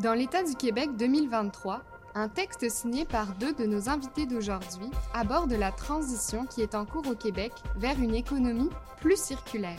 Dans 0.00 0.12
l'État 0.12 0.42
du 0.42 0.56
Québec 0.56 0.96
2023, 0.96 1.80
un 2.16 2.28
texte 2.28 2.68
signé 2.68 3.04
par 3.04 3.28
deux 3.36 3.52
de 3.52 3.64
nos 3.64 3.88
invités 3.88 4.26
d'aujourd'hui 4.26 4.90
aborde 5.12 5.52
la 5.52 5.70
transition 5.70 6.46
qui 6.46 6.62
est 6.62 6.74
en 6.74 6.84
cours 6.84 7.06
au 7.08 7.14
Québec 7.14 7.52
vers 7.76 7.98
une 8.00 8.14
économie 8.14 8.70
plus 9.00 9.16
circulaire, 9.16 9.78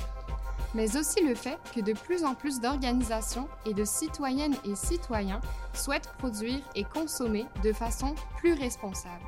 mais 0.74 0.96
aussi 0.96 1.22
le 1.22 1.36
fait 1.36 1.60
que 1.76 1.82
de 1.82 1.92
plus 1.92 2.24
en 2.24 2.34
plus 2.34 2.62
d'organisations 2.62 3.50
et 3.66 3.74
de 3.74 3.84
citoyennes 3.84 4.56
et 4.64 4.76
citoyens 4.76 5.42
souhaitent 5.74 6.14
produire 6.18 6.62
et 6.76 6.86
consommer 6.86 7.46
de 7.62 7.74
façon 7.74 8.16
plus 8.38 8.54
responsable. 8.54 9.26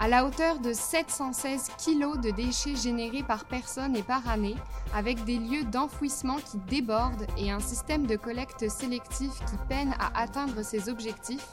À 0.00 0.06
la 0.06 0.24
hauteur 0.24 0.60
de 0.60 0.72
716 0.72 1.70
kg 1.76 2.20
de 2.20 2.30
déchets 2.30 2.76
générés 2.76 3.24
par 3.24 3.44
personne 3.46 3.96
et 3.96 4.04
par 4.04 4.28
année, 4.28 4.54
avec 4.94 5.24
des 5.24 5.38
lieux 5.38 5.64
d'enfouissement 5.64 6.36
qui 6.36 6.58
débordent 6.68 7.26
et 7.36 7.50
un 7.50 7.58
système 7.58 8.06
de 8.06 8.14
collecte 8.14 8.68
sélectif 8.68 9.32
qui 9.44 9.56
peine 9.68 9.92
à 9.98 10.16
atteindre 10.20 10.62
ses 10.62 10.88
objectifs, 10.88 11.48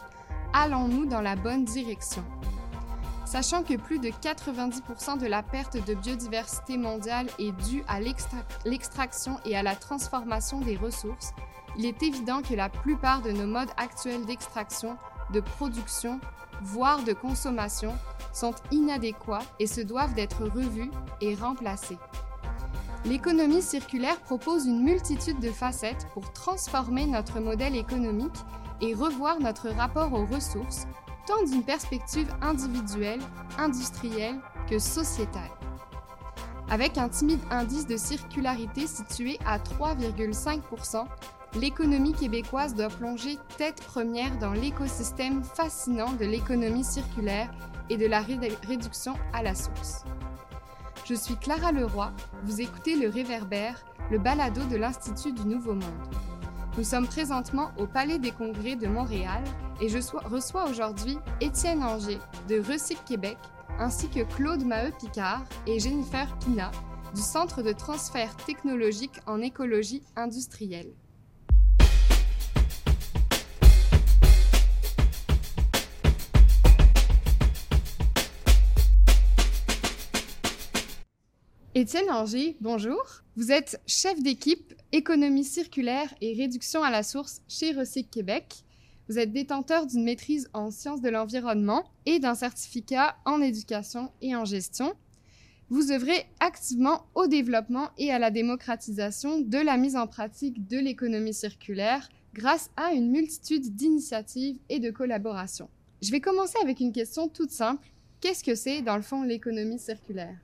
allons-nous 0.53 1.07
dans 1.07 1.21
la 1.21 1.35
bonne 1.35 1.65
direction? 1.65 2.23
Sachant 3.25 3.63
que 3.63 3.77
plus 3.77 3.97
de 3.97 4.09
90% 4.09 5.17
de 5.17 5.25
la 5.25 5.41
perte 5.41 5.83
de 5.83 5.95
biodiversité 5.95 6.77
mondiale 6.77 7.25
est 7.39 7.51
due 7.51 7.83
à 7.87 7.99
l'extraction 7.99 9.39
et 9.45 9.57
à 9.57 9.63
la 9.63 9.75
transformation 9.75 10.61
des 10.61 10.77
ressources, 10.77 11.33
il 11.79 11.85
est 11.87 12.03
évident 12.03 12.43
que 12.43 12.53
la 12.53 12.69
plupart 12.69 13.23
de 13.23 13.31
nos 13.31 13.47
modes 13.47 13.71
actuels 13.77 14.27
d'extraction, 14.27 14.97
de 15.33 15.39
production, 15.39 16.19
voire 16.61 17.03
de 17.03 17.13
consommation, 17.13 17.93
sont 18.33 18.53
inadéquats 18.71 19.43
et 19.59 19.67
se 19.67 19.81
doivent 19.81 20.13
d'être 20.13 20.43
revus 20.43 20.91
et 21.21 21.35
remplacés. 21.35 21.97
L'économie 23.05 23.61
circulaire 23.61 24.19
propose 24.21 24.65
une 24.65 24.83
multitude 24.83 25.39
de 25.39 25.51
facettes 25.51 26.07
pour 26.13 26.33
transformer 26.33 27.05
notre 27.05 27.39
modèle 27.39 27.75
économique 27.75 28.35
et 28.81 28.93
revoir 28.93 29.39
notre 29.39 29.69
rapport 29.69 30.11
aux 30.13 30.25
ressources, 30.25 30.87
tant 31.27 31.43
d'une 31.43 31.63
perspective 31.63 32.27
individuelle, 32.41 33.21
industrielle 33.57 34.39
que 34.69 34.79
sociétale. 34.79 35.51
Avec 36.69 36.97
un 36.97 37.09
timide 37.09 37.39
indice 37.51 37.85
de 37.85 37.95
circularité 37.95 38.87
situé 38.87 39.37
à 39.45 39.59
3,5 39.59 40.61
l'économie 41.55 42.13
québécoise 42.13 42.75
doit 42.75 42.89
plonger 42.89 43.37
tête 43.57 43.81
première 43.81 44.37
dans 44.39 44.51
l'écosystème 44.51 45.43
fascinant 45.43 46.11
de 46.13 46.25
l'économie 46.25 46.83
circulaire 46.83 47.49
et 47.89 47.97
de 47.97 48.05
la 48.05 48.21
réduction 48.21 49.13
à 49.33 49.41
la 49.41 49.55
source. 49.55 50.03
Je 51.05 51.13
suis 51.13 51.35
Clara 51.35 51.71
Leroy, 51.71 52.11
vous 52.43 52.61
écoutez 52.61 52.95
le 52.95 53.09
Réverbère, 53.09 53.85
le 54.11 54.19
balado 54.19 54.61
de 54.65 54.75
l'Institut 54.75 55.31
du 55.31 55.45
Nouveau 55.45 55.73
Monde. 55.73 56.15
Nous 56.77 56.83
sommes 56.83 57.07
présentement 57.07 57.71
au 57.77 57.87
Palais 57.87 58.19
des 58.19 58.31
Congrès 58.31 58.75
de 58.75 58.87
Montréal 58.87 59.43
et 59.79 59.87
je 59.87 59.99
reçois 60.25 60.69
aujourd'hui 60.69 61.17
Étienne 61.39 61.83
Anger 61.83 62.19
de 62.49 62.59
Recyc 62.59 63.03
Québec 63.05 63.37
ainsi 63.79 64.09
que 64.09 64.23
Claude 64.35 64.65
Maheu-Picard 64.65 65.43
et 65.67 65.79
Jennifer 65.79 66.27
Pina 66.39 66.71
du 67.13 67.21
Centre 67.21 67.61
de 67.61 67.71
transfert 67.71 68.35
technologique 68.35 69.21
en 69.25 69.41
écologie 69.41 70.03
industrielle. 70.17 70.91
Étienne 81.77 82.09
Anger, 82.09 82.55
bonjour. 82.61 83.03
Vous 83.35 83.51
êtes 83.51 83.81
chef 83.85 84.23
d'équipe 84.23 84.73
économie 84.93 85.43
circulaire 85.43 86.15
et 86.21 86.33
réduction 86.33 86.81
à 86.81 86.89
la 86.89 87.03
source 87.03 87.41
chez 87.49 87.73
Recyc 87.73 88.09
Québec. 88.09 88.63
Vous 89.09 89.19
êtes 89.19 89.33
détenteur 89.33 89.85
d'une 89.85 90.05
maîtrise 90.05 90.49
en 90.53 90.71
sciences 90.71 91.01
de 91.01 91.09
l'environnement 91.09 91.83
et 92.05 92.19
d'un 92.19 92.33
certificat 92.33 93.17
en 93.25 93.41
éducation 93.41 94.09
et 94.21 94.37
en 94.37 94.45
gestion. 94.45 94.93
Vous 95.69 95.91
œuvrez 95.91 96.25
activement 96.39 97.07
au 97.13 97.27
développement 97.27 97.89
et 97.97 98.09
à 98.09 98.19
la 98.19 98.31
démocratisation 98.31 99.41
de 99.41 99.57
la 99.57 99.75
mise 99.75 99.97
en 99.97 100.07
pratique 100.07 100.69
de 100.69 100.77
l'économie 100.77 101.33
circulaire 101.33 102.07
grâce 102.33 102.71
à 102.77 102.93
une 102.93 103.11
multitude 103.11 103.75
d'initiatives 103.75 104.59
et 104.69 104.79
de 104.79 104.91
collaborations. 104.91 105.69
Je 106.01 106.11
vais 106.11 106.21
commencer 106.21 106.57
avec 106.63 106.79
une 106.79 106.93
question 106.93 107.27
toute 107.27 107.51
simple. 107.51 107.85
Qu'est-ce 108.21 108.45
que 108.45 108.55
c'est, 108.55 108.81
dans 108.81 108.95
le 108.95 109.01
fond, 109.01 109.23
l'économie 109.23 109.77
circulaire? 109.77 110.37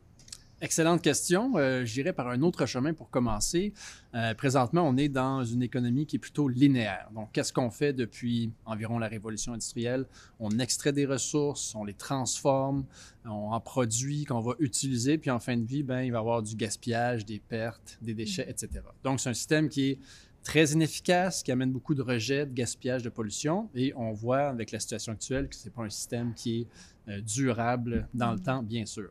Excellente 0.64 1.02
question. 1.02 1.54
Euh, 1.56 1.86
J'irai 1.86 2.14
par 2.14 2.28
un 2.28 2.44
autre 2.44 2.68
chemin 2.68 2.94
pour 2.94 3.10
commencer. 3.10 3.74
Euh, 4.14 4.36
présentement, 4.36 4.88
on 4.88 4.96
est 4.96 5.10
dans 5.10 5.44
une 5.44 5.64
économie 5.64 6.06
qui 6.06 6.18
est 6.18 6.20
plutôt 6.20 6.48
linéaire. 6.48 7.10
Donc, 7.16 7.32
qu'est-ce 7.32 7.52
qu'on 7.52 7.72
fait 7.72 7.94
depuis 7.94 8.52
environ 8.66 9.00
la 9.00 9.08
révolution 9.08 9.54
industrielle? 9.54 10.06
On 10.40 10.52
extrait 10.60 10.94
des 10.94 11.08
ressources, 11.08 11.74
on 11.74 11.84
les 11.84 11.96
transforme, 11.96 12.86
on 13.26 13.52
en 13.54 13.60
produit 13.60 14.26
qu'on 14.26 14.40
va 14.40 14.54
utiliser, 14.60 15.18
puis 15.18 15.32
en 15.32 15.40
fin 15.40 15.58
de 15.58 15.66
vie, 15.66 15.82
ben, 15.82 16.02
il 16.02 16.12
va 16.12 16.20
y 16.20 16.22
avoir 16.22 16.44
du 16.44 16.56
gaspillage, 16.56 17.26
des 17.26 17.40
pertes, 17.40 17.98
des 18.04 18.14
déchets, 18.14 18.46
etc. 18.48 18.84
Donc, 19.04 19.20
c'est 19.20 19.30
un 19.32 19.34
système 19.34 19.68
qui 19.68 19.90
est 19.90 20.00
très 20.44 20.66
inefficace, 20.66 21.42
qui 21.42 21.52
amène 21.52 21.72
beaucoup 21.72 21.96
de 21.96 22.04
rejets, 22.04 22.46
de 22.46 22.54
gaspillage, 22.54 23.02
de 23.02 23.10
pollution. 23.10 23.68
Et 23.74 23.94
on 23.96 24.12
voit 24.12 24.50
avec 24.50 24.72
la 24.72 24.80
situation 24.80 25.14
actuelle 25.14 25.50
que 25.50 25.56
ce 25.56 25.66
n'est 25.66 25.72
pas 25.72 25.82
un 25.82 25.90
système 25.90 26.36
qui 26.36 26.62
est 26.62 26.68
euh, 27.12 27.22
durable 27.22 28.08
dans 28.14 28.32
le 28.32 28.40
temps, 28.40 28.62
bien 28.62 28.86
sûr. 28.86 29.10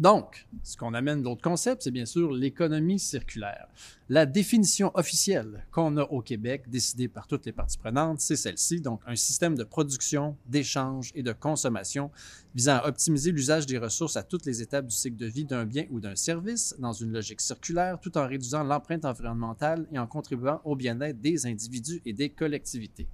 Donc, 0.00 0.46
ce 0.62 0.78
qu'on 0.78 0.94
amène 0.94 1.22
d'autres 1.22 1.42
concepts, 1.42 1.82
c'est 1.82 1.90
bien 1.90 2.06
sûr 2.06 2.32
l'économie 2.32 2.98
circulaire. 2.98 3.68
La 4.08 4.24
définition 4.24 4.90
officielle 4.94 5.66
qu'on 5.70 5.94
a 5.98 6.04
au 6.04 6.22
Québec, 6.22 6.70
décidée 6.70 7.06
par 7.06 7.26
toutes 7.26 7.44
les 7.44 7.52
parties 7.52 7.76
prenantes, 7.76 8.18
c'est 8.18 8.34
celle-ci, 8.34 8.80
donc 8.80 9.02
un 9.06 9.14
système 9.14 9.56
de 9.56 9.62
production, 9.62 10.38
d'échange 10.46 11.12
et 11.14 11.22
de 11.22 11.32
consommation 11.32 12.10
visant 12.54 12.76
à 12.76 12.88
optimiser 12.88 13.30
l'usage 13.30 13.66
des 13.66 13.76
ressources 13.76 14.16
à 14.16 14.22
toutes 14.22 14.46
les 14.46 14.62
étapes 14.62 14.86
du 14.86 14.96
cycle 14.96 15.18
de 15.18 15.26
vie 15.26 15.44
d'un 15.44 15.66
bien 15.66 15.84
ou 15.90 16.00
d'un 16.00 16.16
service 16.16 16.74
dans 16.78 16.94
une 16.94 17.12
logique 17.12 17.42
circulaire 17.42 18.00
tout 18.00 18.16
en 18.16 18.26
réduisant 18.26 18.64
l'empreinte 18.64 19.04
environnementale 19.04 19.86
et 19.92 19.98
en 19.98 20.06
contribuant 20.06 20.62
au 20.64 20.76
bien-être 20.76 21.20
des 21.20 21.44
individus 21.44 22.00
et 22.06 22.14
des 22.14 22.30
collectivités. 22.30 23.06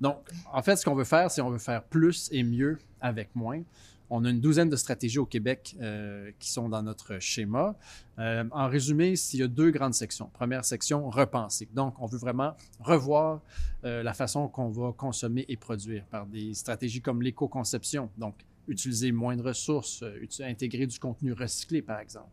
Donc, 0.00 0.28
en 0.52 0.60
fait, 0.60 0.74
ce 0.74 0.84
qu'on 0.84 0.96
veut 0.96 1.04
faire, 1.04 1.30
c'est 1.30 1.40
on 1.40 1.50
veut 1.50 1.58
faire 1.58 1.84
plus 1.84 2.28
et 2.32 2.42
mieux 2.42 2.78
avec 3.00 3.34
moins. 3.36 3.62
On 4.08 4.24
a 4.24 4.30
une 4.30 4.40
douzaine 4.40 4.68
de 4.68 4.76
stratégies 4.76 5.18
au 5.18 5.26
Québec 5.26 5.76
euh, 5.80 6.30
qui 6.38 6.50
sont 6.50 6.68
dans 6.68 6.82
notre 6.82 7.18
schéma. 7.18 7.76
Euh, 8.18 8.44
en 8.52 8.68
résumé, 8.68 9.14
il 9.32 9.40
y 9.40 9.42
a 9.42 9.48
deux 9.48 9.70
grandes 9.70 9.94
sections. 9.94 10.30
Première 10.32 10.64
section, 10.64 11.10
repenser. 11.10 11.68
Donc, 11.74 11.94
on 12.00 12.06
veut 12.06 12.18
vraiment 12.18 12.54
revoir 12.80 13.40
euh, 13.84 14.02
la 14.02 14.14
façon 14.14 14.48
qu'on 14.48 14.70
va 14.70 14.92
consommer 14.92 15.44
et 15.48 15.56
produire 15.56 16.04
par 16.06 16.26
des 16.26 16.54
stratégies 16.54 17.00
comme 17.00 17.20
l'éco-conception. 17.20 18.10
Donc, 18.16 18.36
utiliser 18.68 19.10
moins 19.12 19.36
de 19.36 19.42
ressources, 19.42 20.04
intégrer 20.40 20.86
du 20.86 20.98
contenu 20.98 21.32
recyclé, 21.32 21.82
par 21.82 22.00
exemple. 22.00 22.30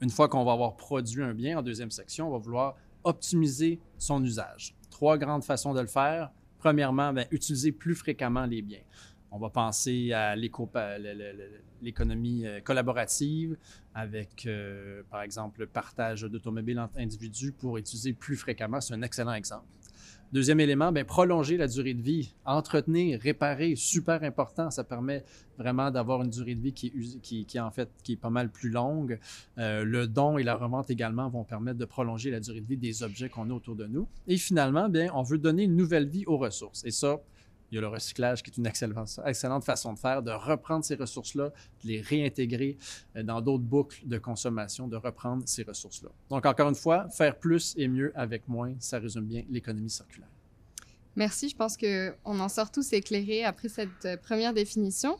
Une 0.00 0.10
fois 0.10 0.28
qu'on 0.28 0.44
va 0.44 0.52
avoir 0.52 0.76
produit 0.76 1.22
un 1.22 1.32
bien, 1.32 1.58
en 1.58 1.62
deuxième 1.62 1.90
section, 1.90 2.28
on 2.28 2.32
va 2.32 2.38
vouloir 2.38 2.76
optimiser 3.04 3.80
son 3.98 4.22
usage. 4.22 4.74
Trois 4.90 5.16
grandes 5.18 5.44
façons 5.44 5.72
de 5.74 5.80
le 5.80 5.86
faire. 5.86 6.30
Premièrement, 6.58 7.12
ben, 7.12 7.26
utiliser 7.30 7.72
plus 7.72 7.94
fréquemment 7.94 8.46
les 8.46 8.62
biens. 8.62 8.82
On 9.34 9.38
va 9.38 9.48
penser 9.48 10.12
à 10.12 10.36
l'économie 10.36 12.46
euh, 12.46 12.60
collaborative 12.60 13.56
avec, 13.94 14.44
euh, 14.46 15.02
par 15.10 15.22
exemple, 15.22 15.60
le 15.60 15.66
partage 15.66 16.22
d'automobiles 16.22 16.78
entre 16.78 16.98
individus 16.98 17.52
pour 17.52 17.78
utiliser 17.78 18.12
plus 18.12 18.36
fréquemment. 18.36 18.82
C'est 18.82 18.92
un 18.92 19.00
excellent 19.00 19.32
exemple. 19.32 19.64
Deuxième 20.34 20.60
élément, 20.60 20.92
bien, 20.92 21.04
prolonger 21.04 21.58
la 21.58 21.66
durée 21.66 21.92
de 21.92 22.00
vie, 22.00 22.34
entretenir, 22.46 23.20
réparer, 23.20 23.76
super 23.76 24.22
important. 24.22 24.70
Ça 24.70 24.84
permet 24.84 25.24
vraiment 25.58 25.90
d'avoir 25.90 26.22
une 26.22 26.30
durée 26.30 26.54
de 26.54 26.60
vie 26.60 26.72
qui 26.72 26.86
est, 26.86 27.44
qui, 27.44 27.60
en 27.60 27.70
fait 27.70 27.90
qui 28.02 28.12
est 28.12 28.16
pas 28.16 28.30
mal 28.30 28.50
plus 28.50 28.70
longue. 28.70 29.18
Euh, 29.58 29.84
le 29.84 30.06
don 30.06 30.38
et 30.38 30.42
la 30.42 30.56
revente 30.56 30.90
également 30.90 31.28
vont 31.28 31.44
permettre 31.44 31.78
de 31.78 31.84
prolonger 31.84 32.30
la 32.30 32.40
durée 32.40 32.62
de 32.62 32.66
vie 32.66 32.78
des 32.78 33.02
objets 33.02 33.28
qu'on 33.28 33.50
a 33.50 33.52
autour 33.52 33.76
de 33.76 33.86
nous. 33.86 34.08
Et 34.26 34.38
finalement, 34.38 34.88
bien, 34.88 35.10
on 35.14 35.22
veut 35.22 35.36
donner 35.36 35.64
une 35.64 35.76
nouvelle 35.76 36.08
vie 36.08 36.24
aux 36.26 36.38
ressources. 36.38 36.82
Et 36.86 36.90
ça, 36.90 37.20
il 37.72 37.76
y 37.76 37.78
a 37.78 37.80
le 37.80 37.88
recyclage 37.88 38.42
qui 38.42 38.50
est 38.50 38.58
une 38.58 38.66
excellente, 38.66 39.64
façon 39.64 39.94
de 39.94 39.98
faire, 39.98 40.22
de 40.22 40.30
reprendre 40.30 40.84
ces 40.84 40.94
ressources-là, 40.94 41.50
de 41.82 41.88
les 41.88 42.02
réintégrer 42.02 42.76
euh, 43.16 43.22
dans 43.22 43.40
d'autres 43.40 43.64
boucles 43.64 44.02
de 44.04 44.18
consommation, 44.18 44.88
de 44.88 44.96
reprendre 44.96 45.42
ces 45.46 45.62
ressources-là. 45.62 46.10
Donc, 46.28 46.44
encore 46.44 46.68
une 46.68 46.74
fois, 46.74 47.08
faire 47.08 47.38
plus 47.38 47.72
et 47.78 47.88
mieux 47.88 48.12
avec 48.14 48.46
moins, 48.46 48.74
ça 48.78 48.98
résume 48.98 49.24
bien 49.24 49.44
l'économie 49.48 49.88
circulaire. 49.88 50.28
Merci, 51.16 51.48
je 51.48 51.56
pense 51.56 51.78
qu'on 51.78 52.40
en 52.40 52.48
sort 52.50 52.70
tous 52.70 52.92
éclairés 52.92 53.44
après 53.44 53.68
cette 53.68 54.04
euh, 54.04 54.16
première 54.18 54.52
définition. 54.52 55.16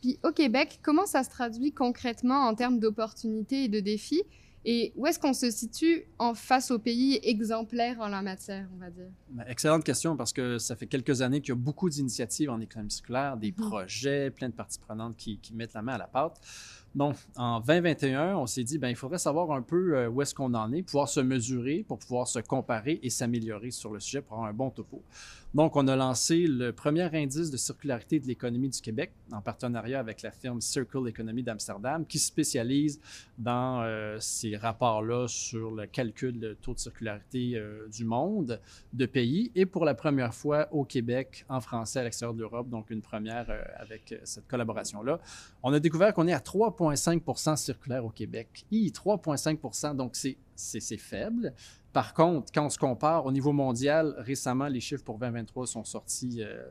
Puis 0.00 0.18
au 0.24 0.32
Québec, 0.32 0.80
comment 0.82 1.04
ça 1.04 1.22
se 1.22 1.28
traduit 1.28 1.72
concrètement 1.72 2.46
en 2.46 2.54
termes 2.54 2.78
d'opportunités 2.78 3.64
et 3.64 3.68
de 3.68 3.80
défis? 3.80 4.22
Et 4.64 4.92
où 4.94 5.06
est-ce 5.06 5.18
qu'on 5.18 5.32
se 5.32 5.50
situe 5.50 6.04
en 6.18 6.34
face 6.34 6.70
aux 6.70 6.78
pays 6.78 7.18
exemplaires 7.22 7.96
en 8.00 8.08
la 8.08 8.20
matière, 8.20 8.68
on 8.74 8.78
va 8.78 8.90
dire? 8.90 9.08
Ben, 9.30 9.44
excellente 9.48 9.84
question 9.84 10.16
parce 10.16 10.34
que 10.34 10.58
ça 10.58 10.76
fait 10.76 10.86
quelques 10.86 11.22
années 11.22 11.40
qu'il 11.40 11.50
y 11.50 11.52
a 11.52 11.54
beaucoup 11.56 11.88
d'initiatives 11.88 12.50
en 12.50 12.60
économie 12.60 12.90
circulaire, 12.90 13.38
des 13.38 13.54
mhm. 13.56 13.68
projets, 13.68 14.30
plein 14.30 14.50
de 14.50 14.54
parties 14.54 14.78
prenantes 14.78 15.16
qui, 15.16 15.40
mettent 15.54 15.72
la 15.72 15.80
main 15.80 15.94
à 15.94 15.98
la 15.98 16.06
pâte. 16.06 16.40
Donc, 16.94 17.16
en 17.36 17.60
2021, 17.60 18.36
on 18.36 18.46
s'est 18.46 18.64
dit, 18.64 18.76
ben, 18.76 18.88
il 18.88 18.96
faudrait 18.96 19.18
savoir 19.18 19.52
un 19.52 19.62
peu 19.62 19.96
euh, 19.96 20.08
où 20.08 20.20
est-ce 20.20 20.34
qu'on 20.34 20.52
en 20.52 20.72
est, 20.72 20.82
pouvoir 20.82 21.08
se 21.08 21.20
mesurer 21.20 21.84
pour 21.86 21.98
pouvoir 21.98 22.26
se 22.28 22.40
comparer 22.40 22.98
et 23.02 23.10
s'améliorer 23.10 23.70
sur 23.70 23.92
le 23.92 24.00
sujet 24.00 24.20
pour 24.20 24.34
avoir 24.34 24.50
un 24.50 24.54
bon 24.54 24.70
topo. 24.70 25.02
Donc, 25.52 25.74
on 25.74 25.88
a 25.88 25.96
lancé 25.96 26.46
le 26.46 26.72
premier 26.72 27.12
indice 27.12 27.50
de 27.50 27.56
circularité 27.56 28.20
de 28.20 28.26
l'économie 28.28 28.68
du 28.68 28.80
Québec 28.80 29.12
en 29.32 29.40
partenariat 29.40 29.98
avec 29.98 30.22
la 30.22 30.30
firme 30.30 30.60
Circle 30.60 31.08
Economy 31.08 31.42
d'Amsterdam, 31.42 32.06
qui 32.06 32.20
spécialise 32.20 33.00
dans 33.36 33.82
euh, 33.82 34.16
ces 34.20 34.56
rapports-là 34.56 35.26
sur 35.26 35.72
le 35.72 35.86
calcul 35.86 36.38
de 36.38 36.54
taux 36.54 36.74
de 36.74 36.78
circularité 36.78 37.56
euh, 37.56 37.88
du 37.88 38.04
monde, 38.04 38.60
de 38.92 39.06
pays, 39.06 39.50
et 39.56 39.66
pour 39.66 39.84
la 39.84 39.94
première 39.94 40.34
fois 40.34 40.68
au 40.70 40.84
Québec, 40.84 41.44
en 41.48 41.60
français 41.60 41.98
à 41.98 42.04
l'extérieur 42.04 42.34
de 42.34 42.40
l'Europe, 42.40 42.68
donc 42.68 42.90
une 42.90 43.02
première 43.02 43.50
euh, 43.50 43.60
avec 43.76 44.14
cette 44.22 44.46
collaboration-là. 44.46 45.18
On 45.64 45.72
a 45.72 45.80
découvert 45.80 46.14
qu'on 46.14 46.28
est 46.28 46.32
à 46.32 46.38
3,5% 46.38 47.56
circulaire 47.56 48.04
au 48.04 48.10
Québec. 48.10 48.66
I, 48.70 48.90
3,5% 48.90 49.96
donc 49.96 50.14
c'est 50.14 50.96
faible. 50.96 51.54
Par 51.92 52.14
contre, 52.14 52.52
quand 52.52 52.66
on 52.66 52.70
se 52.70 52.78
compare 52.78 53.26
au 53.26 53.32
niveau 53.32 53.52
mondial, 53.52 54.14
récemment, 54.18 54.68
les 54.68 54.80
chiffres 54.80 55.04
pour 55.04 55.18
2023 55.18 55.66
sont 55.66 55.84
sortis 55.84 56.42
euh, 56.42 56.62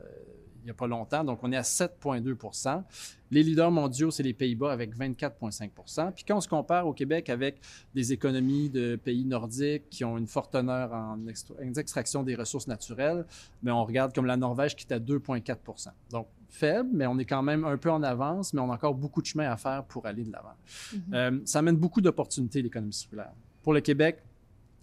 il 0.62 0.66
n'y 0.66 0.70
a 0.70 0.74
pas 0.74 0.86
longtemps, 0.86 1.24
donc 1.24 1.40
on 1.42 1.52
est 1.52 1.56
à 1.56 1.62
7,2% 1.62 2.82
Les 3.30 3.42
leaders 3.42 3.70
mondiaux, 3.70 4.10
c'est 4.10 4.22
les 4.22 4.34
Pays-Bas 4.34 4.72
avec 4.72 4.96
24,5 4.96 6.12
Puis 6.12 6.24
quand 6.26 6.36
on 6.36 6.40
se 6.40 6.48
compare 6.48 6.86
au 6.86 6.92
Québec 6.92 7.30
avec 7.30 7.60
des 7.94 8.12
économies 8.12 8.68
de 8.68 8.96
pays 8.96 9.24
nordiques 9.24 9.88
qui 9.90 10.04
ont 10.04 10.18
une 10.18 10.26
forte 10.26 10.52
teneur 10.52 10.92
en, 10.92 11.18
extraction 11.26 12.22
des 12.22 12.34
ressources 12.34 12.66
naturelles, 12.66 13.24
mais 13.62 13.70
on 13.70 13.84
regarde 13.84 14.14
comme 14.14 14.26
la 14.26 14.36
Norvège 14.36 14.76
qui 14.76 14.86
est 14.86 14.92
à 14.92 14.98
2,4% 14.98 15.88
Donc 16.10 16.28
faible, 16.48 16.90
mais 16.92 17.06
on 17.06 17.18
est 17.18 17.24
quand 17.24 17.42
même 17.42 17.64
un 17.64 17.76
peu 17.76 17.90
en 17.90 18.02
avance, 18.02 18.52
mais 18.52 18.60
on 18.60 18.70
a 18.70 18.74
encore 18.74 18.94
beaucoup 18.94 19.22
de 19.22 19.26
chemin 19.26 19.50
à 19.50 19.56
faire 19.56 19.84
pour 19.84 20.06
aller 20.06 20.24
de 20.24 20.32
l'avant. 20.32 20.56
Mm-hmm. 20.92 20.98
Euh, 21.14 21.40
ça 21.44 21.60
amène 21.60 21.76
beaucoup 21.76 22.00
d'opportunités, 22.00 22.60
l'économie 22.60 22.92
circulaire. 22.92 23.32
Pour 23.62 23.72
le 23.72 23.80
Québec, 23.80 24.22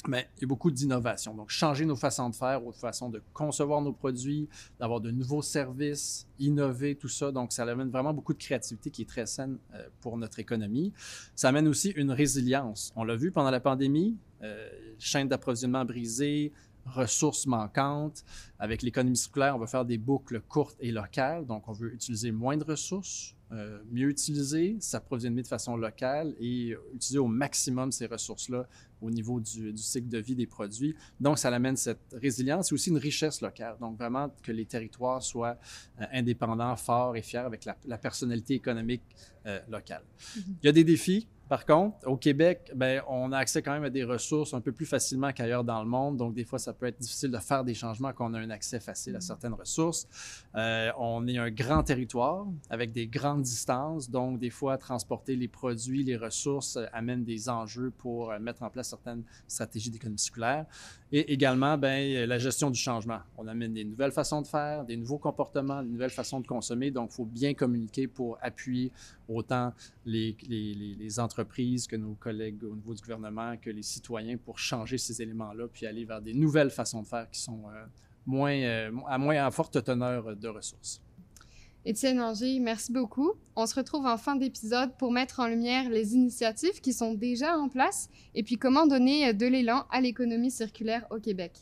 mais 0.07 0.29
il 0.37 0.41
y 0.41 0.45
a 0.45 0.47
beaucoup 0.47 0.71
d'innovation. 0.71 1.33
Donc, 1.33 1.49
changer 1.49 1.85
nos 1.85 1.95
façons 1.95 2.29
de 2.29 2.35
faire, 2.35 2.61
notre 2.61 2.79
façon 2.79 3.09
de 3.09 3.21
concevoir 3.33 3.81
nos 3.81 3.93
produits, 3.93 4.47
d'avoir 4.79 5.01
de 5.01 5.11
nouveaux 5.11 5.41
services, 5.41 6.27
innover, 6.39 6.95
tout 6.95 7.09
ça. 7.09 7.31
Donc, 7.31 7.51
ça 7.51 7.63
amène 7.63 7.89
vraiment 7.89 8.13
beaucoup 8.13 8.33
de 8.33 8.39
créativité 8.39 8.89
qui 8.89 9.03
est 9.03 9.09
très 9.09 9.25
saine 9.25 9.57
euh, 9.73 9.87
pour 10.01 10.17
notre 10.17 10.39
économie. 10.39 10.93
Ça 11.35 11.49
amène 11.49 11.67
aussi 11.67 11.89
une 11.91 12.11
résilience. 12.11 12.91
On 12.95 13.03
l'a 13.03 13.15
vu 13.15 13.31
pendant 13.31 13.51
la 13.51 13.59
pandémie, 13.59 14.17
euh, 14.43 14.69
chaîne 14.99 15.27
d'approvisionnement 15.27 15.85
brisée, 15.85 16.51
ressources 16.87 17.45
manquantes. 17.45 18.23
Avec 18.59 18.81
l'économie 18.81 19.17
circulaire, 19.17 19.55
on 19.55 19.59
va 19.59 19.67
faire 19.67 19.85
des 19.85 19.97
boucles 19.97 20.41
courtes 20.41 20.77
et 20.79 20.91
locales. 20.91 21.45
Donc, 21.45 21.67
on 21.67 21.73
veut 21.73 21.93
utiliser 21.93 22.31
moins 22.31 22.57
de 22.57 22.63
ressources, 22.63 23.35
euh, 23.51 23.79
mieux 23.91 24.09
utiliser, 24.09 24.77
s'approvisionner 24.79 25.43
de 25.43 25.47
façon 25.47 25.77
locale 25.77 26.35
et 26.39 26.75
utiliser 26.93 27.19
au 27.19 27.27
maximum 27.27 27.91
ces 27.91 28.07
ressources-là 28.07 28.67
au 28.99 29.11
niveau 29.11 29.39
du, 29.39 29.77
cycle 29.77 30.07
de 30.07 30.17
vie 30.17 30.35
des 30.35 30.47
produits. 30.47 30.95
Donc, 31.19 31.37
ça 31.37 31.49
amène 31.49 31.77
cette 31.77 32.15
résilience 32.19 32.71
et 32.71 32.73
aussi 32.73 32.89
une 32.89 32.97
richesse 32.97 33.41
locale. 33.41 33.77
Donc, 33.79 33.97
vraiment 33.97 34.33
que 34.41 34.51
les 34.51 34.65
territoires 34.65 35.21
soient 35.21 35.57
euh, 36.01 36.05
indépendants, 36.11 36.75
forts 36.75 37.15
et 37.15 37.21
fiers 37.21 37.39
avec 37.39 37.65
la, 37.65 37.97
personnalité 37.97 38.55
économique 38.55 39.03
euh, 39.45 39.59
locale. 39.69 40.03
Mm-hmm. 40.03 40.41
Il 40.63 40.65
y 40.65 40.69
a 40.69 40.71
des 40.71 40.83
défis 40.83 41.27
par 41.47 41.65
contre, 41.65 42.05
au 42.05 42.17
Québec, 42.17 42.71
ben, 42.75 43.01
on 43.07 43.31
a 43.31 43.37
accès 43.37 43.61
quand 43.61 43.71
même 43.71 43.85
à 43.85 43.89
des 43.89 44.03
ressources 44.03 44.53
un 44.53 44.59
peu 44.59 44.73
plus 44.73 44.85
facilement 44.85 45.31
qu'ailleurs 45.31 45.63
dans 45.63 45.81
le 45.81 45.87
monde. 45.87 46.17
Donc, 46.17 46.33
des 46.33 46.43
fois, 46.43 46.59
ça 46.59 46.73
peut 46.73 46.87
être 46.87 46.99
difficile 46.99 47.31
de 47.31 47.37
faire 47.37 47.63
des 47.63 47.73
changements 47.73 48.11
quand 48.11 48.29
on 48.29 48.33
a 48.33 48.39
accès 48.51 48.79
facile 48.79 49.15
à 49.15 49.21
certaines 49.21 49.53
ressources. 49.53 50.07
Euh, 50.55 50.91
on 50.97 51.27
est 51.27 51.37
un 51.37 51.51
grand 51.51 51.83
territoire 51.83 52.45
avec 52.69 52.91
des 52.91 53.07
grandes 53.07 53.41
distances. 53.41 54.09
Donc, 54.09 54.39
des 54.39 54.49
fois, 54.49 54.77
transporter 54.77 55.35
les 55.35 55.47
produits, 55.47 56.03
les 56.03 56.17
ressources 56.17 56.77
euh, 56.77 56.85
amène 56.93 57.23
des 57.23 57.49
enjeux 57.49 57.91
pour 57.97 58.31
euh, 58.31 58.39
mettre 58.39 58.63
en 58.63 58.69
place 58.69 58.89
certaines 58.89 59.23
stratégies 59.47 59.89
d'économie 59.89 60.19
circulaire. 60.19 60.65
Et 61.11 61.31
également, 61.31 61.77
ben, 61.77 62.25
la 62.25 62.37
gestion 62.37 62.69
du 62.69 62.79
changement. 62.79 63.19
On 63.37 63.47
amène 63.47 63.73
des 63.73 63.85
nouvelles 63.85 64.11
façons 64.11 64.41
de 64.41 64.47
faire, 64.47 64.83
des 64.83 64.97
nouveaux 64.97 65.17
comportements, 65.17 65.81
des 65.81 65.89
nouvelles 65.89 66.09
façons 66.09 66.41
de 66.41 66.47
consommer. 66.47 66.91
Donc, 66.91 67.11
il 67.11 67.15
faut 67.15 67.25
bien 67.25 67.53
communiquer 67.53 68.07
pour 68.07 68.37
appuyer 68.41 68.91
autant 69.29 69.73
les, 70.05 71.19
entreprises 71.19 71.87
que 71.87 71.95
nos 71.95 72.13
collègues 72.15 72.63
au 72.63 72.75
niveau 72.75 72.93
du 72.93 73.01
gouvernement, 73.01 73.55
que 73.57 73.69
les 73.69 73.83
citoyens 73.83 74.37
pour 74.37 74.59
changer 74.59 74.97
ces 74.97 75.21
éléments-là, 75.21 75.67
puis 75.71 75.85
aller 75.85 76.05
vers 76.05 76.21
des 76.21 76.33
nouvelles 76.33 76.69
façons 76.69 77.01
de 77.01 77.07
faire 77.07 77.29
qui 77.29 77.39
sont 77.39 77.63
moins, 78.27 78.53
euh, 78.53 78.91
à 79.07 79.17
moins 79.17 79.43
à 79.43 79.49
forte 79.49 79.83
teneur 79.83 80.35
de 80.35 80.47
ressources. 80.47 81.01
Étienne 81.85 82.21
Anger, 82.21 82.59
merci 82.59 82.91
beaucoup. 82.91 83.33
On 83.55 83.65
se 83.65 83.73
retrouve 83.73 84.05
en 84.05 84.17
fin 84.17 84.35
d'épisode 84.35 84.91
pour 84.97 85.11
mettre 85.11 85.39
en 85.39 85.47
lumière 85.47 85.89
les 85.89 86.13
initiatives 86.13 86.81
qui 86.81 86.91
sont 86.91 87.13
déjà 87.13 87.57
en 87.57 87.69
place 87.69 88.09
et 88.35 88.43
puis 88.43 88.57
comment 88.57 88.85
donner 88.85 89.33
de 89.33 89.45
l'élan 89.45 89.85
à 89.89 90.01
l'économie 90.01 90.51
circulaire 90.51 91.07
au 91.09 91.19
Québec. 91.19 91.53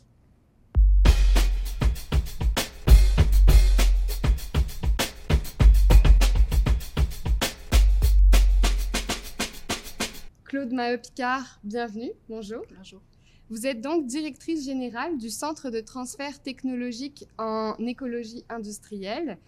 Claude 10.44 10.72
Maheu-Picard, 10.72 11.60
bienvenue. 11.62 12.12
Bonjour. 12.28 12.62
Bonjour. 12.76 13.00
Vous 13.48 13.64
êtes 13.64 13.80
donc 13.80 14.06
directrice 14.06 14.64
générale 14.64 15.18
du 15.18 15.30
Centre 15.30 15.70
de 15.70 15.78
transfert 15.78 16.42
technologique 16.42 17.28
en 17.38 17.76
écologie 17.78 18.44
industrielle. 18.48 19.38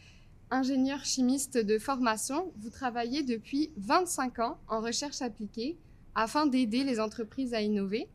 Ingénieur 0.53 1.05
chimiste 1.05 1.59
de 1.59 1.81
formation, 1.81 2.53
vous 2.59 2.71
travaillez 2.71 3.25
depuis 3.25 3.73
25 3.77 4.39
ans 4.39 4.59
en 4.69 4.81
recherche 4.81 5.21
appliquée 5.21 5.77
afin 6.15 6.47
d'aider 6.47 6.85
les 6.85 7.00
entreprises 7.00 7.55
à 7.55 7.61
innover. 7.61 8.09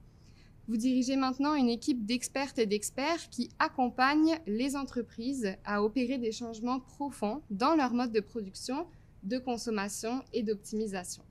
Vous 0.70 0.78
dirigez 0.78 1.18
maintenant 1.18 1.54
une 1.54 1.68
équipe 1.68 2.06
d'expertes 2.06 2.60
et 2.60 2.66
d'experts 2.66 3.30
qui 3.30 3.50
accompagnent 3.60 4.40
les 4.48 4.78
entreprises 4.78 5.54
à 5.66 5.84
opérer 5.84 6.18
des 6.18 6.32
changements 6.32 6.80
profonds 6.80 7.42
dans 7.50 7.76
leur 7.76 7.94
mode 7.94 8.14
de 8.14 8.22
production, 8.22 8.88
de 9.24 9.38
consommation 9.38 10.24
et 10.32 10.44
d'optimisation. 10.44 11.24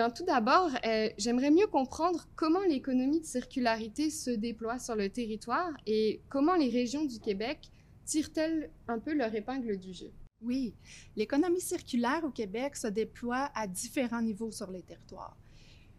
Mais 0.00 0.10
tout 0.12 0.24
d'abord, 0.24 0.70
euh, 0.86 1.10
j'aimerais 1.18 1.50
mieux 1.50 1.66
comprendre 1.66 2.26
comment 2.34 2.62
l'économie 2.62 3.20
de 3.20 3.26
circularité 3.26 4.08
se 4.08 4.30
déploie 4.30 4.78
sur 4.78 4.96
le 4.96 5.10
territoire 5.10 5.70
et 5.86 6.22
comment 6.30 6.54
les 6.54 6.70
régions 6.70 7.04
du 7.04 7.20
Québec 7.20 7.70
tirent-elles 8.06 8.70
un 8.88 8.98
peu 8.98 9.12
leur 9.12 9.34
épingle 9.34 9.76
du 9.76 9.92
jeu. 9.92 10.10
Oui, 10.40 10.72
l'économie 11.16 11.60
circulaire 11.60 12.24
au 12.24 12.30
Québec 12.30 12.76
se 12.76 12.86
déploie 12.86 13.50
à 13.54 13.66
différents 13.66 14.22
niveaux 14.22 14.50
sur 14.50 14.70
les 14.70 14.80
territoires. 14.80 15.36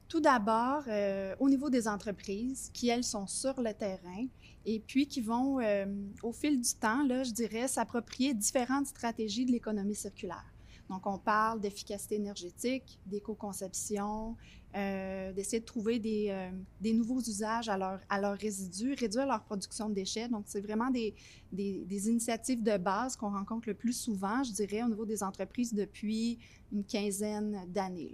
Tout 0.08 0.20
d'abord, 0.20 0.82
euh, 0.88 1.36
au 1.40 1.48
niveau 1.48 1.70
des 1.70 1.88
entreprises 1.88 2.72
qui, 2.74 2.90
elles, 2.90 3.04
sont 3.04 3.28
sur 3.28 3.62
le 3.62 3.72
terrain 3.72 4.26
et 4.66 4.80
puis 4.80 5.06
qui 5.06 5.22
vont, 5.22 5.60
euh, 5.60 5.86
au 6.24 6.32
fil 6.32 6.60
du 6.60 6.74
temps, 6.74 7.06
là, 7.06 7.24
je 7.24 7.34
dirais, 7.34 7.68
s'approprier 7.68 8.34
différentes 8.34 8.88
stratégies 8.88 9.46
de 9.46 9.52
l'économie 9.52 9.94
circulaire. 9.94 10.51
Donc, 10.92 11.08
on 11.08 11.18
parle 11.18 11.62
d'efficacité 11.62 12.16
énergétique, 12.16 13.00
d'éco-conception, 13.06 14.36
euh, 14.76 15.32
d'essayer 15.32 15.62
de 15.62 15.66
trouver 15.66 16.00
des, 16.00 16.28
euh, 16.30 16.94
nouveaux 16.94 17.22
usages 17.22 17.70
à, 17.70 17.78
leur, 17.78 18.02
à 18.10 18.20
leurs 18.20 18.38
résidus, 18.38 18.94
réduire 19.00 19.26
leur 19.26 19.42
production 19.42 19.88
de 19.88 19.94
déchets. 19.94 20.28
Donc, 20.28 20.44
c'est 20.48 20.60
vraiment 20.60 20.90
des, 20.92 21.16
initiatives 21.54 22.62
de 22.62 22.76
base 22.76 23.16
qu'on 23.16 23.32
rencontre 23.32 23.70
le 23.70 23.74
plus 23.74 23.94
souvent, 23.94 24.44
je 24.44 24.52
dirais, 24.52 24.84
au 24.84 24.90
niveau 24.90 25.06
des 25.06 25.24
entreprises 25.24 25.74
depuis 25.74 26.40
une 26.74 26.84
quinzaine 26.84 27.66
d'années. 27.70 28.12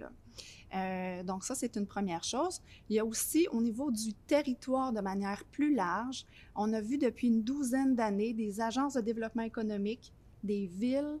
Euh, 0.72 1.24
donc, 1.24 1.42
ça, 1.42 1.56
c'est 1.56 1.74
une 1.74 1.86
première 1.86 2.22
chose. 2.22 2.60
Il 2.88 2.94
y 2.94 3.00
a 3.00 3.04
aussi, 3.04 3.48
au 3.50 3.60
niveau 3.60 3.90
du 3.90 4.14
territoire 4.14 4.92
de 4.92 5.00
manière 5.00 5.44
plus 5.46 5.74
large, 5.74 6.26
on 6.54 6.72
a 6.72 6.80
vu 6.80 6.96
depuis 6.96 7.26
une 7.26 7.42
douzaine 7.42 7.96
d'années 7.96 8.34
des 8.34 8.60
agences 8.60 8.94
de 8.94 9.00
développement 9.00 9.42
économique, 9.42 10.12
des 10.44 10.68
villes, 10.68 11.18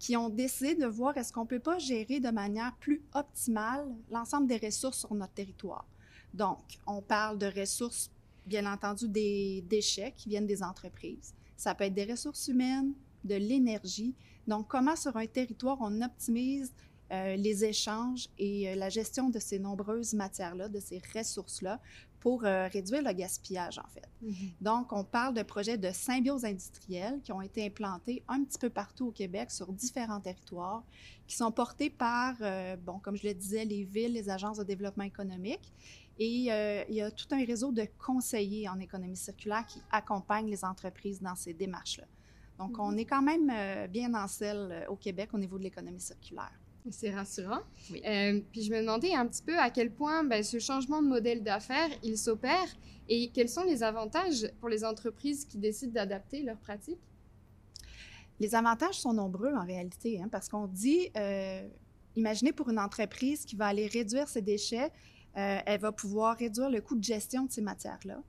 qui 0.00 0.16
ont 0.16 0.30
décidé 0.30 0.74
de 0.74 0.86
voir 0.86 1.16
est-ce 1.18 1.30
qu'on 1.30 1.42
ne 1.42 1.48
peut 1.48 1.60
pas 1.60 1.78
gérer 1.78 2.20
de 2.20 2.30
manière 2.30 2.74
plus 2.80 3.02
optimale 3.14 3.86
l'ensemble 4.10 4.46
des 4.46 4.56
ressources 4.56 4.98
sur 4.98 5.14
notre 5.14 5.34
territoire. 5.34 5.86
Donc, 6.32 6.58
on 6.86 7.02
parle 7.02 7.38
de 7.38 7.46
ressources, 7.46 8.10
bien 8.46 8.64
entendu, 8.72 9.08
des 9.08 9.62
déchets 9.68 10.14
qui 10.16 10.30
viennent 10.30 10.46
des 10.46 10.62
entreprises. 10.62 11.34
Ça 11.54 11.74
peut 11.74 11.84
être 11.84 11.94
des 11.94 12.10
ressources 12.10 12.48
humaines, 12.48 12.94
de 13.24 13.34
l'énergie. 13.34 14.14
Donc, 14.48 14.68
comment 14.68 14.96
sur 14.96 15.16
un 15.18 15.26
territoire 15.26 15.76
on 15.80 16.00
optimise 16.00 16.72
euh, 17.12 17.36
les 17.36 17.64
échanges 17.64 18.28
et 18.38 18.70
euh, 18.70 18.76
la 18.76 18.88
gestion 18.88 19.28
de 19.28 19.38
ces 19.38 19.58
nombreuses 19.58 20.14
matières-là, 20.14 20.70
de 20.70 20.80
ces 20.80 21.02
ressources-là, 21.14 21.78
pour 22.20 22.44
euh, 22.44 22.68
réduire 22.68 23.02
le 23.02 23.12
gaspillage, 23.12 23.78
en 23.78 23.88
fait. 23.88 24.08
Mm-hmm. 24.22 24.52
Donc, 24.60 24.92
on 24.92 25.04
parle 25.04 25.34
de 25.34 25.42
projets 25.42 25.78
de 25.78 25.90
symbiose 25.90 26.44
industrielle 26.44 27.20
qui 27.24 27.32
ont 27.32 27.40
été 27.40 27.64
implantés 27.64 28.22
un 28.28 28.44
petit 28.44 28.58
peu 28.58 28.68
partout 28.68 29.08
au 29.08 29.10
Québec 29.10 29.50
sur 29.50 29.72
différents 29.72 30.20
territoires, 30.20 30.84
qui 31.26 31.36
sont 31.36 31.50
portés 31.50 31.88
par, 31.88 32.34
euh, 32.42 32.76
bon, 32.76 32.98
comme 32.98 33.16
je 33.16 33.26
le 33.26 33.34
disais, 33.34 33.64
les 33.64 33.84
villes, 33.84 34.12
les 34.12 34.28
agences 34.28 34.58
de 34.58 34.64
développement 34.64 35.04
économique. 35.04 35.72
Et 36.18 36.52
euh, 36.52 36.84
il 36.90 36.96
y 36.96 37.00
a 37.00 37.10
tout 37.10 37.26
un 37.30 37.42
réseau 37.44 37.72
de 37.72 37.86
conseillers 37.98 38.68
en 38.68 38.78
économie 38.78 39.16
circulaire 39.16 39.64
qui 39.66 39.80
accompagnent 39.90 40.50
les 40.50 40.64
entreprises 40.64 41.22
dans 41.22 41.34
ces 41.34 41.54
démarches-là. 41.54 42.04
Donc, 42.58 42.78
on 42.78 42.92
mm-hmm. 42.92 42.98
est 42.98 43.04
quand 43.06 43.22
même 43.22 43.88
bien 43.88 44.12
en 44.12 44.28
selle 44.28 44.86
au 44.90 44.96
Québec 44.96 45.30
au 45.32 45.38
niveau 45.38 45.56
de 45.56 45.62
l'économie 45.62 46.00
circulaire. 46.00 46.59
C'est 46.88 47.10
rassurant. 47.10 47.60
Oui. 47.90 48.00
Euh, 48.06 48.40
puis 48.52 48.62
je 48.62 48.72
me 48.72 48.80
demandais 48.80 49.14
un 49.14 49.26
petit 49.26 49.42
peu 49.42 49.58
à 49.58 49.70
quel 49.70 49.90
point 49.90 50.24
ben, 50.24 50.42
ce 50.42 50.58
changement 50.58 51.02
de 51.02 51.08
modèle 51.08 51.42
d'affaires, 51.42 51.90
il 52.02 52.16
s'opère 52.16 52.68
et 53.08 53.30
quels 53.30 53.48
sont 53.48 53.64
les 53.64 53.82
avantages 53.82 54.50
pour 54.60 54.68
les 54.68 54.84
entreprises 54.84 55.44
qui 55.44 55.58
décident 55.58 55.92
d'adapter 55.92 56.42
leurs 56.42 56.58
pratiques? 56.58 57.00
Les 58.38 58.54
avantages 58.54 58.98
sont 58.98 59.12
nombreux 59.12 59.52
en 59.52 59.66
réalité, 59.66 60.22
hein, 60.22 60.28
parce 60.32 60.48
qu'on 60.48 60.66
dit, 60.66 61.10
euh, 61.16 61.68
imaginez 62.16 62.52
pour 62.52 62.70
une 62.70 62.78
entreprise 62.78 63.44
qui 63.44 63.54
va 63.54 63.66
aller 63.66 63.86
réduire 63.86 64.28
ses 64.28 64.40
déchets, 64.40 64.90
euh, 65.36 65.58
elle 65.66 65.80
va 65.80 65.92
pouvoir 65.92 66.38
réduire 66.38 66.70
le 66.70 66.80
coût 66.80 66.96
de 66.96 67.04
gestion 67.04 67.44
de 67.44 67.50
ces 67.50 67.60
matières-là, 67.60 68.22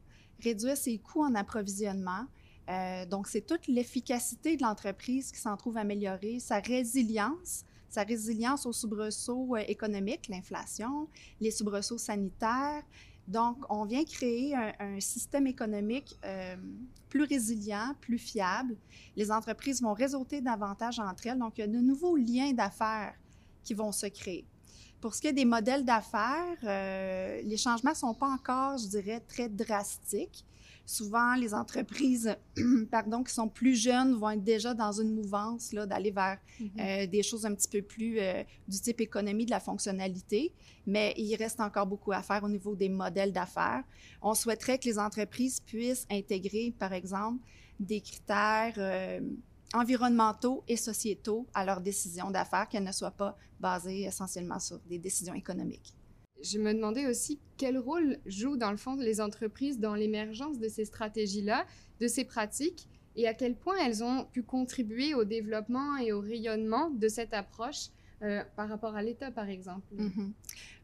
réduire 0.43 0.75
ses 0.75 0.97
coûts 0.97 1.23
en 1.23 1.33
approvisionnement. 1.35 2.25
Euh, 2.69 3.05
donc, 3.05 3.27
c'est 3.27 3.41
toute 3.41 3.67
l'efficacité 3.67 4.57
de 4.57 4.63
l'entreprise 4.63 5.31
qui 5.31 5.39
s'en 5.39 5.55
trouve 5.57 5.77
améliorée, 5.77 6.39
sa 6.39 6.59
résilience, 6.59 7.63
sa 7.91 8.03
résilience 8.03 8.65
aux 8.65 8.71
soubresauts 8.71 9.55
euh, 9.55 9.63
économiques, 9.67 10.29
l'inflation, 10.29 11.07
les 11.39 11.51
soubresauts 11.51 11.97
sanitaires. 11.97 12.83
Donc, 13.27 13.57
on 13.69 13.85
vient 13.85 14.03
créer 14.03 14.55
un, 14.55 14.99
système 14.99 15.45
économique 15.45 16.17
euh, 16.25 16.55
plus 17.09 17.23
résilient, 17.23 17.93
plus 18.01 18.17
fiable. 18.17 18.75
Les 19.15 19.31
entreprises 19.31 19.81
vont 19.81 19.93
réseauter 19.93 20.41
davantage 20.41 20.99
entre 20.99 21.27
elles. 21.27 21.37
Donc, 21.37 21.57
il 21.57 21.61
y 21.61 21.63
a 21.63 21.67
de 21.67 21.79
nouveaux 21.79 22.15
liens 22.17 22.51
d'affaires 22.53 23.13
qui 23.63 23.73
vont 23.73 23.91
se 23.91 24.07
créer. 24.07 24.45
Pour 25.01 25.13
ce 25.13 25.21
qui 25.21 25.27
est 25.27 25.33
des 25.33 25.45
modèles 25.45 25.83
d'affaires, 25.83 26.57
euh, 26.63 27.41
les 27.43 27.57
changements 27.57 27.91
ne 27.91 27.95
sont 27.95 28.13
pas 28.13 28.29
encore, 28.29 28.77
je 28.77 28.87
dirais, 28.87 29.19
très 29.19 29.49
drastiques. 29.49 30.45
Souvent, 30.91 31.35
les 31.35 31.53
entreprises 31.53 32.35
pardon, 32.91 33.23
qui 33.23 33.33
sont 33.33 33.47
plus 33.47 33.75
jeunes 33.75 34.13
vont 34.15 34.31
être 34.31 34.43
déjà 34.43 34.73
dans 34.73 34.91
une 34.91 35.15
mouvance 35.15 35.71
là, 35.71 35.85
d'aller 35.85 36.11
vers 36.11 36.37
euh, 36.77 37.07
des 37.07 37.23
choses 37.23 37.45
un 37.45 37.55
petit 37.55 37.69
peu 37.69 37.81
plus 37.81 38.19
euh, 38.19 38.43
du 38.67 38.77
type 38.77 38.99
économie 38.99 39.45
de 39.45 39.51
la 39.51 39.61
fonctionnalité, 39.61 40.51
mais 40.85 41.13
il 41.15 41.33
reste 41.37 41.61
encore 41.61 41.87
beaucoup 41.87 42.11
à 42.11 42.21
faire 42.21 42.43
au 42.43 42.49
niveau 42.49 42.75
des 42.75 42.89
modèles 42.89 43.31
d'affaires. 43.31 43.85
On 44.21 44.33
souhaiterait 44.33 44.79
que 44.79 44.89
les 44.89 44.99
entreprises 44.99 45.61
puissent 45.61 46.05
intégrer, 46.11 46.73
par 46.77 46.91
exemple, 46.91 47.41
des 47.79 48.01
critères 48.01 48.73
euh, 48.77 49.21
environnementaux 49.73 50.65
et 50.67 50.75
sociétaux 50.75 51.47
à 51.53 51.63
leurs 51.63 51.79
décisions 51.79 52.31
d'affaires, 52.31 52.67
qu'elles 52.67 52.83
ne 52.83 52.91
soient 52.91 53.11
pas 53.11 53.37
basées 53.61 54.01
essentiellement 54.01 54.59
sur 54.59 54.77
des 54.79 54.99
décisions 54.99 55.35
économiques. 55.35 55.95
Je 56.43 56.57
me 56.59 56.73
demandais 56.73 57.07
aussi 57.07 57.39
quel 57.57 57.77
rôle 57.77 58.17
jouent 58.25 58.57
dans 58.57 58.71
le 58.71 58.77
fond 58.77 58.95
les 58.95 59.21
entreprises 59.21 59.79
dans 59.79 59.95
l'émergence 59.95 60.57
de 60.59 60.67
ces 60.67 60.85
stratégies-là, 60.85 61.65
de 61.99 62.07
ces 62.07 62.25
pratiques, 62.25 62.87
et 63.15 63.27
à 63.27 63.33
quel 63.33 63.55
point 63.55 63.75
elles 63.85 64.03
ont 64.03 64.25
pu 64.25 64.41
contribuer 64.41 65.13
au 65.13 65.23
développement 65.23 65.97
et 65.97 66.11
au 66.11 66.21
rayonnement 66.21 66.89
de 66.89 67.07
cette 67.07 67.33
approche 67.33 67.89
euh, 68.21 68.43
par 68.55 68.69
rapport 68.69 68.95
à 68.95 69.01
l'État, 69.01 69.31
par 69.31 69.49
exemple. 69.49 69.87
Mm 69.93 70.07
-hmm. 70.07 70.31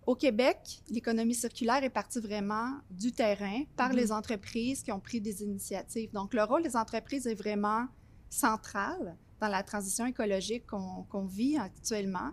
Au 0.06 0.16
Québec, 0.16 0.58
l'économie 0.90 1.36
circulaire 1.36 1.84
est 1.84 1.96
partie 2.02 2.20
vraiment 2.20 2.70
du 2.90 3.12
terrain 3.12 3.60
par 3.76 3.90
mm 3.90 3.94
-hmm. 3.94 3.96
les 4.02 4.12
entreprises 4.12 4.80
qui 4.84 4.92
ont 4.92 5.00
pris 5.10 5.22
des 5.22 5.38
initiatives. 5.44 6.12
Donc, 6.12 6.34
le 6.34 6.44
rôle 6.50 6.64
des 6.64 6.76
entreprises 6.84 7.26
est 7.28 7.40
vraiment 7.46 7.84
central 8.30 9.16
dans 9.40 9.48
la 9.48 9.64
transition 9.64 10.06
écologique 10.06 10.66
qu'on 10.68 11.04
qu 11.04 11.28
vit 11.28 11.58
actuellement. 11.58 12.32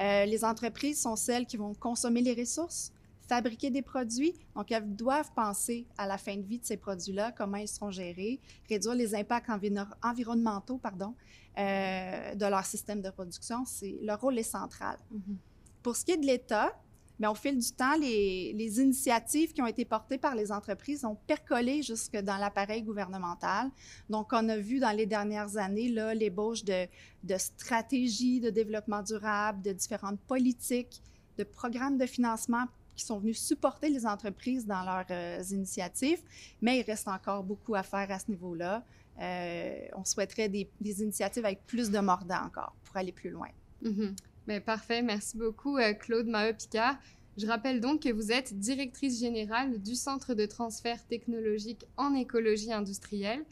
Euh, 0.00 0.24
les 0.24 0.44
entreprises 0.44 1.00
sont 1.02 1.16
celles 1.16 1.46
qui 1.46 1.56
vont 1.56 1.74
consommer 1.74 2.22
les 2.22 2.34
ressources, 2.34 2.92
fabriquer 3.28 3.70
des 3.70 3.82
produits. 3.82 4.34
Donc, 4.54 4.70
elles 4.72 4.94
doivent 4.94 5.32
penser 5.34 5.86
à 5.98 6.06
la 6.06 6.18
fin 6.18 6.36
de 6.36 6.42
vie 6.42 6.58
de 6.58 6.64
ces 6.64 6.76
produits-là, 6.76 7.32
comment 7.32 7.56
ils 7.58 7.68
seront 7.68 7.90
gérés, 7.90 8.40
réduire 8.68 8.94
les 8.94 9.14
impacts 9.14 9.50
enviro 9.50 9.84
environnementaux 10.02 10.78
pardon, 10.78 11.14
euh, 11.58 12.34
de 12.34 12.46
leur 12.46 12.64
système 12.64 13.02
de 13.02 13.10
production. 13.10 13.64
Leur 14.02 14.20
rôle 14.20 14.38
est 14.38 14.50
central. 14.58 14.96
Mm 15.10 15.16
-hmm. 15.16 15.36
Pour 15.82 15.96
ce 15.96 16.04
qui 16.04 16.12
est 16.12 16.16
de 16.16 16.26
l'État, 16.26 16.72
mais 17.18 17.26
au 17.26 17.34
fil 17.34 17.58
du 17.58 17.72
temps, 17.72 17.96
les, 17.98 18.80
initiatives 18.80 19.52
qui 19.52 19.62
ont 19.62 19.66
été 19.66 19.84
portées 19.84 20.18
par 20.18 20.34
les 20.34 20.52
entreprises 20.52 21.04
ont 21.04 21.16
percolé 21.26 21.82
jusque 21.82 22.16
dans 22.16 22.36
l'appareil 22.36 22.82
gouvernemental. 22.82 23.70
Donc, 24.10 24.28
on 24.32 24.48
a 24.48 24.56
vu 24.56 24.78
dans 24.80 24.94
les 24.94 25.06
dernières 25.06 25.56
années 25.56 25.88
l'ébauche 26.14 26.64
de, 26.64 26.86
de 27.24 27.36
stratégies 27.38 28.40
de 28.40 28.50
développement 28.50 29.02
durable, 29.02 29.62
de 29.62 29.72
différentes 29.72 30.20
politiques, 30.20 31.00
de 31.38 31.44
programmes 31.44 31.98
de 31.98 32.06
financement 32.06 32.66
qui 32.96 33.04
sont 33.04 33.18
venus 33.18 33.38
supporter 33.40 33.90
les 33.90 34.06
entreprises 34.06 34.66
dans 34.66 34.82
leurs 34.82 35.04
euh, 35.10 35.42
initiatives, 35.50 36.22
mais 36.62 36.80
il 36.80 36.82
reste 36.82 37.06
encore 37.08 37.44
beaucoup 37.44 37.74
à 37.74 37.82
faire 37.82 38.10
à 38.10 38.18
ce 38.18 38.30
niveau-là. 38.30 38.82
Euh, 39.20 39.78
on 39.94 40.04
souhaiterait 40.04 40.48
des, 40.48 40.68
initiatives 40.82 41.44
avec 41.44 41.66
plus 41.66 41.90
de 41.90 41.98
mordant 41.98 42.42
encore 42.46 42.74
pour 42.84 42.96
aller 42.96 43.12
plus 43.12 43.30
loin. 43.30 43.48
Mm 43.82 43.90
-hmm. 43.90 44.16
Mais 44.46 44.60
parfait, 44.60 45.02
merci 45.02 45.36
beaucoup 45.36 45.76
euh, 45.76 45.92
Claude 45.92 46.28
Maheu-Picard. 46.28 46.96
Je 47.36 47.46
rappelle 47.46 47.80
donc 47.80 48.02
que 48.04 48.12
vous 48.12 48.30
êtes 48.30 48.58
directrice 48.58 49.18
générale 49.18 49.82
du 49.82 49.96
Centre 49.96 50.34
de 50.34 50.46
transfert 50.46 51.04
technologique 51.06 51.84
en 51.96 52.14
écologie 52.14 52.72
industrielle. 52.72 53.44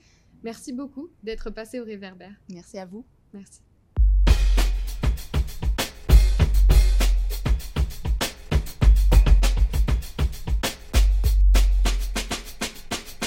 Merci 0.44 0.72
beaucoup 0.72 1.08
d'être 1.22 1.50
passé 1.50 1.80
au 1.80 1.84
réverbère. 1.84 2.34
Merci 2.48 2.78
à 2.78 2.86
vous. 2.86 3.04
Merci. 3.32 3.60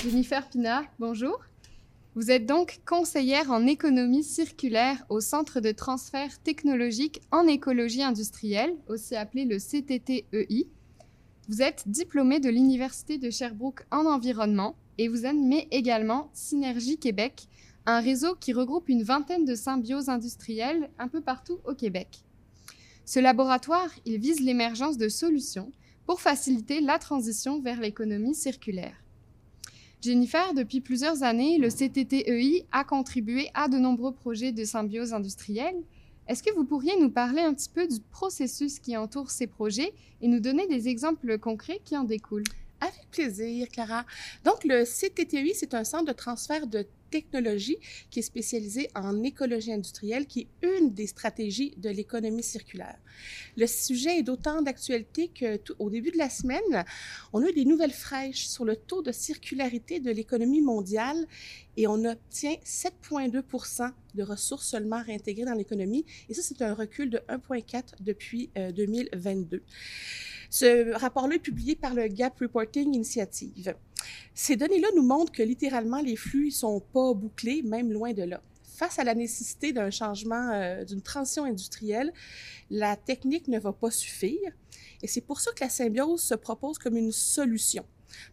Jennifer 0.04 0.48
Pina, 0.48 0.84
bonjour. 1.00 1.44
Vous 2.18 2.32
êtes 2.32 2.48
donc 2.48 2.80
conseillère 2.84 3.52
en 3.52 3.68
économie 3.68 4.24
circulaire 4.24 5.06
au 5.08 5.20
Centre 5.22 5.60
de 5.60 5.72
transfert 5.72 6.42
technologique 6.42 7.22
en 7.30 7.46
écologie 7.46 8.02
industrielle, 8.02 8.76
aussi 8.88 9.16
appelé 9.16 9.46
le 9.46 9.60
CTTEI. 9.60 10.68
Vous 11.48 11.62
êtes 11.62 11.84
diplômée 11.86 12.40
de 12.40 12.50
l'Université 12.50 13.20
de 13.20 13.30
Sherbrooke 13.30 13.86
en 13.92 14.08
environnement 14.08 14.76
et 14.98 15.10
vous 15.10 15.28
animez 15.28 15.68
également 15.70 16.32
Synergie 16.34 16.98
Québec, 16.98 17.48
un 17.86 18.00
réseau 18.00 18.34
qui 18.34 18.52
regroupe 18.52 18.90
une 18.90 19.04
vingtaine 19.04 19.46
de 19.46 19.54
symbioses 19.54 20.10
industrielles 20.10 20.90
un 20.98 21.10
peu 21.10 21.22
partout 21.22 21.60
au 21.66 21.76
Québec. 21.76 22.24
Ce 23.06 23.20
laboratoire, 23.20 23.92
il 24.06 24.18
vise 24.18 24.40
l'émergence 24.40 24.98
de 24.98 25.08
solutions 25.08 25.72
pour 26.08 26.20
faciliter 26.20 26.82
la 26.82 26.98
transition 26.98 27.62
vers 27.62 27.80
l'économie 27.80 28.34
circulaire. 28.34 29.04
Jennifer, 30.00 30.54
depuis 30.54 30.80
plusieurs 30.80 31.24
années, 31.24 31.58
le 31.58 31.70
CTTEI 31.70 32.66
a 32.72 32.84
contribué 32.84 33.50
à 33.56 33.68
de 33.68 33.78
nombreux 33.78 34.14
projets 34.14 34.52
de 34.52 34.64
symbiose 34.64 35.12
industrielle. 35.12 35.76
Est-ce 36.28 36.44
que 36.44 36.54
vous 36.54 36.66
pourriez 36.66 37.00
nous 37.00 37.10
parler 37.10 37.42
un 37.42 37.54
petit 37.54 37.70
peu 37.70 37.88
du 37.88 38.00
processus 38.12 38.78
qui 38.78 38.96
entoure 38.96 39.32
ces 39.32 39.48
projets 39.48 39.94
et 40.22 40.28
nous 40.28 40.40
donner 40.40 40.68
des 40.68 40.88
exemples 40.88 41.40
concrets 41.40 41.82
qui 41.84 41.98
en 41.98 42.04
découlent? 42.04 42.44
Avec 42.80 43.10
plaisir, 43.10 43.68
Clara. 43.70 44.06
Donc, 44.46 44.64
le 44.66 44.84
CTTEI, 44.84 45.56
c'est 45.56 45.74
un 45.74 45.84
centre 45.84 46.06
de 46.06 46.12
transfert 46.12 46.68
de 46.68 46.86
technologie 47.10 47.78
qui 48.10 48.20
est 48.20 48.24
spécialisé 48.24 48.90
en 48.96 49.24
écologie 49.24 49.74
industrielle, 49.74 50.26
qui 50.26 50.42
est 50.42 50.68
une 50.68 50.94
des 50.94 51.08
stratégies 51.08 51.74
de 51.78 51.90
l'économie 51.90 52.44
circulaire. 52.44 52.98
Le 53.56 53.68
sujet 53.68 54.20
est 54.20 54.24
d'autant 54.24 54.62
d'actualité 54.62 55.30
qu'au 55.30 55.90
début 55.90 56.12
de 56.12 56.18
la 56.18 56.30
semaine, 56.30 56.86
on 57.34 57.44
a 57.44 57.50
eu 57.50 57.54
des 57.54 57.66
nouvelles 57.66 57.92
fraîches 57.92 58.48
sur 58.48 58.66
le 58.66 58.76
taux 58.76 59.02
de 59.02 59.12
circularité 59.12 60.00
de 60.00 60.12
l'économie 60.12 60.62
mondiale 60.62 61.26
et 61.76 61.88
on 61.88 62.04
obtient 62.06 62.56
7,2% 62.66 63.92
de 64.16 64.24
ressources 64.24 64.68
seulement 64.68 65.02
réintégrées 65.02 65.46
dans 65.46 65.54
l'économie. 65.54 66.06
Et 66.30 66.34
ça, 66.34 66.42
c'est 66.42 66.62
un 66.62 66.74
recul 66.74 67.10
de 67.10 67.20
1,4 67.30 67.84
depuis 68.00 68.50
euh, 68.58 68.72
2022. 68.72 69.64
Ce 70.50 70.94
rapport-là 70.94 71.36
est 71.36 71.40
publié 71.40 71.76
par 71.76 71.94
le 71.94 72.08
Gap 72.08 72.40
Reporting 72.40 72.94
Initiative. 72.94 73.76
Ces 74.34 74.56
données-là 74.56 74.88
nous 74.96 75.04
montrent 75.04 75.32
que 75.32 75.44
littéralement, 75.44 76.02
les 76.02 76.16
flux 76.16 76.48
ne 76.48 76.52
sont 76.52 76.80
pas 76.80 77.14
bouclés, 77.14 77.62
même 77.64 77.92
loin 77.92 78.14
de 78.14 78.24
là. 78.24 78.42
Face 78.64 79.00
à 79.00 79.04
la 79.04 79.16
nécessité 79.16 79.74
d'un 79.74 79.90
changement, 79.90 80.52
euh, 80.54 80.86
d'une 80.86 81.02
transition 81.02 81.46
industrielle, 81.46 82.14
la 82.70 82.96
technique 82.96 83.48
ne 83.48 83.60
va 83.60 83.74
pas 83.74 83.90
suffire. 83.90 84.52
Et 85.02 85.08
c'est 85.08 85.22
pour 85.22 85.40
ça 85.40 85.52
que 85.52 85.64
la 85.64 85.70
symbiose 85.70 86.22
se 86.22 86.36
propose 86.36 86.78
comme 86.78 86.96
une 86.96 87.12
solution 87.12 87.86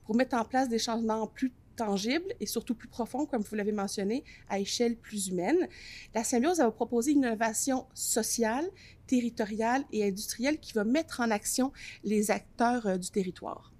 pour 0.04 0.14
mettre 0.14 0.36
en 0.36 0.44
place 0.44 0.68
des 0.68 0.78
changements 0.78 1.26
plus 1.26 1.52
tangibles 1.74 2.34
et 2.40 2.46
surtout 2.46 2.74
plus 2.74 2.88
profonds, 2.88 3.26
comme 3.26 3.42
vous 3.42 3.56
l'avez 3.56 3.72
mentionné, 3.72 4.24
à 4.48 4.58
échelle 4.58 4.96
plus 4.96 5.28
humaine. 5.28 5.68
La 6.14 6.24
symbiose 6.24 6.58
va 6.58 6.70
proposer 6.70 7.12
une 7.12 7.18
innovation 7.18 7.86
sociale, 7.94 8.68
territoriale 9.06 9.84
et 9.92 10.06
industrielle 10.06 10.58
qui 10.58 10.72
va 10.72 10.84
mettre 10.84 11.20
en 11.20 11.30
action 11.30 11.72
les 12.04 12.30
acteurs 12.30 12.86
euh, 12.86 12.96
du 12.96 13.10
territoire. 13.10 13.72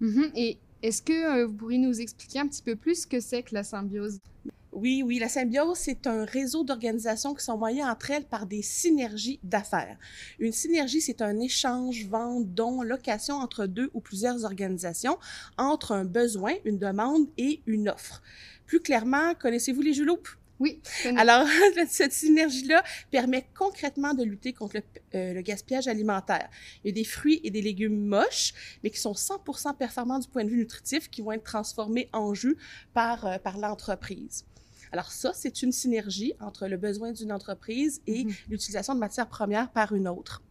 Mm 0.00 0.08
-hmm. 0.08 0.30
Et 0.34 0.58
est-ce 0.82 1.00
que 1.02 1.12
euh, 1.12 1.46
vous 1.46 1.54
pourriez 1.54 1.78
nous 1.78 2.00
expliquer 2.00 2.40
un 2.40 2.48
petit 2.48 2.62
peu 2.62 2.76
plus 2.76 3.02
ce 3.02 3.06
que 3.06 3.20
c'est 3.20 3.42
que 3.42 3.54
la 3.54 3.64
symbiose? 3.64 4.18
Oui, 4.72 5.02
oui, 5.04 5.18
la 5.18 5.28
symbiose, 5.28 5.76
c'est 5.76 6.06
un 6.06 6.24
réseau 6.24 6.64
d'organisations 6.64 7.34
qui 7.34 7.44
sont 7.44 7.58
moyens 7.58 7.90
entre 7.90 8.10
elles 8.10 8.24
par 8.24 8.46
des 8.46 8.62
synergies 8.62 9.38
d'affaires. 9.42 9.98
Une 10.38 10.52
synergie, 10.52 11.02
c'est 11.02 11.20
un 11.20 11.38
échange, 11.40 12.06
vente, 12.06 12.54
don, 12.54 12.80
location 12.80 13.34
entre 13.34 13.66
deux 13.66 13.90
ou 13.92 14.00
plusieurs 14.00 14.44
organisations, 14.44 15.18
entre 15.58 15.92
un 15.92 16.06
besoin, 16.06 16.54
une 16.64 16.78
demande 16.78 17.26
et 17.36 17.60
une 17.66 17.90
offre. 17.90 18.22
Plus 18.64 18.80
clairement, 18.80 19.34
connaissez-vous 19.34 19.82
les 19.82 19.92
juloupes? 19.92 20.28
Oui. 20.58 20.80
Alors, 21.16 21.46
cette 21.88 22.12
synergie-là 22.12 22.82
permet 23.10 23.46
concrètement 23.54 24.14
de 24.14 24.22
lutter 24.22 24.54
contre 24.54 24.76
le, 24.76 24.82
euh, 25.18 25.34
le, 25.34 25.42
gaspillage 25.42 25.86
alimentaire. 25.86 26.48
Il 26.82 26.88
y 26.88 26.90
a 26.92 26.94
des 26.94 27.04
fruits 27.04 27.42
et 27.44 27.50
des 27.50 27.60
légumes 27.60 28.06
moches, 28.06 28.54
mais 28.82 28.88
qui 28.88 29.00
sont 29.00 29.12
100% 29.12 29.76
performants 29.76 30.20
du 30.20 30.28
point 30.28 30.44
de 30.44 30.48
vue 30.48 30.56
nutritif, 30.56 31.10
qui 31.10 31.20
vont 31.20 31.32
être 31.32 31.44
transformés 31.44 32.08
en 32.14 32.32
jus 32.32 32.56
par, 32.94 33.26
euh, 33.26 33.38
par 33.38 33.58
l'entreprise. 33.58 34.46
Alors 34.92 35.10
ça, 35.10 35.32
c'est 35.34 35.62
une 35.62 35.72
synergie 35.72 36.34
entre 36.38 36.68
le 36.68 36.76
besoin 36.76 37.12
d'une 37.12 37.32
entreprise 37.32 38.02
et 38.06 38.24
mm-hmm. 38.24 38.50
l'utilisation 38.50 38.94
de 38.94 39.00
matières 39.00 39.28
premières 39.28 39.70
par 39.72 39.92
une 39.92 40.06
autre. 40.06 40.42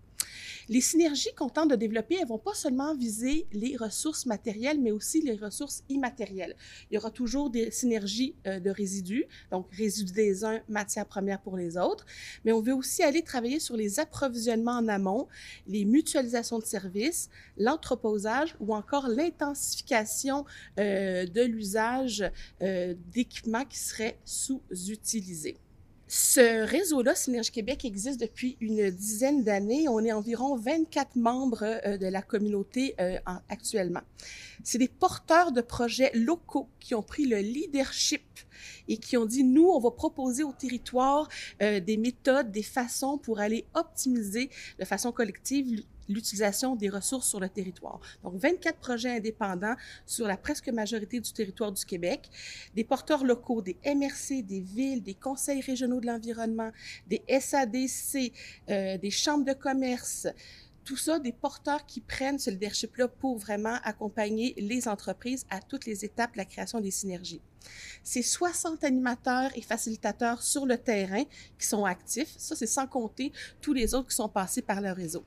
Les 0.69 0.81
synergies 0.81 1.33
qu'on 1.35 1.49
tente 1.49 1.71
de 1.71 1.75
développer, 1.75 2.17
elles 2.21 2.27
vont 2.27 2.37
pas 2.37 2.53
seulement 2.53 2.95
viser 2.95 3.47
les 3.51 3.75
ressources 3.75 4.25
matérielles, 4.25 4.79
mais 4.79 4.91
aussi 4.91 5.21
les 5.21 5.35
ressources 5.35 5.83
immatérielles. 5.89 6.55
Il 6.89 6.95
y 6.95 6.97
aura 6.97 7.11
toujours 7.11 7.49
des 7.49 7.71
synergies 7.71 8.35
euh, 8.47 8.59
de 8.59 8.69
résidus, 8.69 9.25
donc 9.51 9.67
résidus 9.73 10.13
des 10.13 10.45
uns, 10.45 10.61
matières 10.69 11.05
premières 11.05 11.41
pour 11.41 11.57
les 11.57 11.77
autres, 11.77 12.05
mais 12.45 12.51
on 12.51 12.61
veut 12.61 12.73
aussi 12.73 13.03
aller 13.03 13.21
travailler 13.21 13.59
sur 13.59 13.75
les 13.75 13.99
approvisionnements 13.99 14.77
en 14.77 14.87
amont, 14.87 15.27
les 15.67 15.85
mutualisations 15.85 16.59
de 16.59 16.65
services, 16.65 17.29
l'entreposage 17.57 18.55
ou 18.59 18.73
encore 18.73 19.07
l'intensification 19.07 20.45
euh, 20.79 21.25
de 21.25 21.41
l'usage 21.41 22.23
euh, 22.61 22.95
d'équipements 23.11 23.65
qui 23.65 23.79
seraient 23.79 24.17
sous-utilisés. 24.25 25.57
Ce 26.13 26.65
réseau-là, 26.65 27.15
Synergie 27.15 27.51
Québec, 27.51 27.85
existe 27.85 28.19
depuis 28.19 28.57
une 28.59 28.89
dizaine 28.91 29.45
d'années. 29.45 29.87
On 29.87 30.03
est 30.03 30.11
environ 30.11 30.57
24 30.57 31.15
membres 31.15 31.63
euh, 31.63 31.97
de 31.97 32.05
la 32.05 32.21
communauté 32.21 32.95
euh, 32.99 33.17
actuellement. 33.47 34.01
C'est 34.61 34.77
des 34.77 34.89
porteurs 34.89 35.53
de 35.53 35.61
projets 35.61 36.11
locaux 36.13 36.67
qui 36.81 36.95
ont 36.95 37.01
pris 37.01 37.23
le 37.23 37.37
leadership 37.37 38.25
et 38.89 38.97
qui 38.97 39.15
ont 39.15 39.25
dit, 39.25 39.45
nous, 39.45 39.69
on 39.69 39.79
va 39.79 39.89
proposer 39.89 40.43
au 40.43 40.51
territoire 40.51 41.29
euh, 41.61 41.79
des 41.79 41.95
méthodes, 41.95 42.51
des 42.51 42.61
façons 42.61 43.17
pour 43.17 43.39
aller 43.39 43.63
optimiser 43.73 44.49
de 44.79 44.83
façon 44.83 45.13
collective 45.13 45.81
l'utilisation 46.11 46.75
des 46.75 46.89
ressources 46.89 47.27
sur 47.27 47.39
le 47.39 47.49
territoire. 47.49 47.99
Donc, 48.23 48.35
24 48.35 48.77
projets 48.77 49.17
indépendants 49.17 49.75
sur 50.05 50.27
la 50.27 50.37
presque 50.37 50.69
majorité 50.69 51.19
du 51.19 51.31
territoire 51.31 51.71
du 51.71 51.85
Québec, 51.85 52.29
des 52.75 52.83
porteurs 52.83 53.23
locaux, 53.23 53.61
des 53.61 53.77
MRC, 53.85 54.43
des 54.43 54.61
villes, 54.61 55.01
des 55.01 55.15
conseils 55.15 55.61
régionaux 55.61 55.99
de 55.99 56.07
l'environnement, 56.07 56.71
des 57.07 57.21
SADC, 57.27 58.33
euh, 58.69 58.97
des 58.97 59.11
chambres 59.11 59.45
de 59.45 59.53
commerce, 59.53 60.27
tout 60.83 60.97
ça, 60.97 61.19
des 61.19 61.31
porteurs 61.31 61.85
qui 61.85 62.01
prennent 62.01 62.39
ce 62.39 62.49
leadership-là 62.49 63.07
pour 63.07 63.37
vraiment 63.37 63.77
accompagner 63.83 64.53
les 64.57 64.87
entreprises 64.87 65.45
à 65.49 65.61
toutes 65.61 65.85
les 65.85 66.03
étapes 66.05 66.33
de 66.33 66.37
la 66.37 66.45
création 66.45 66.79
des 66.79 66.91
synergies. 66.91 67.41
C'est 68.03 68.23
60 68.23 68.83
animateurs 68.83 69.51
et 69.55 69.61
facilitateurs 69.61 70.41
sur 70.41 70.65
le 70.65 70.77
terrain 70.77 71.23
qui 71.59 71.67
sont 71.67 71.85
actifs. 71.85 72.33
Ça, 72.37 72.55
c'est 72.55 72.67
sans 72.67 72.87
compter 72.87 73.31
tous 73.61 73.73
les 73.73 73.93
autres 73.93 74.09
qui 74.09 74.15
sont 74.15 74.29
passés 74.29 74.61
par 74.61 74.81
le 74.81 74.91
réseau. 74.91 75.23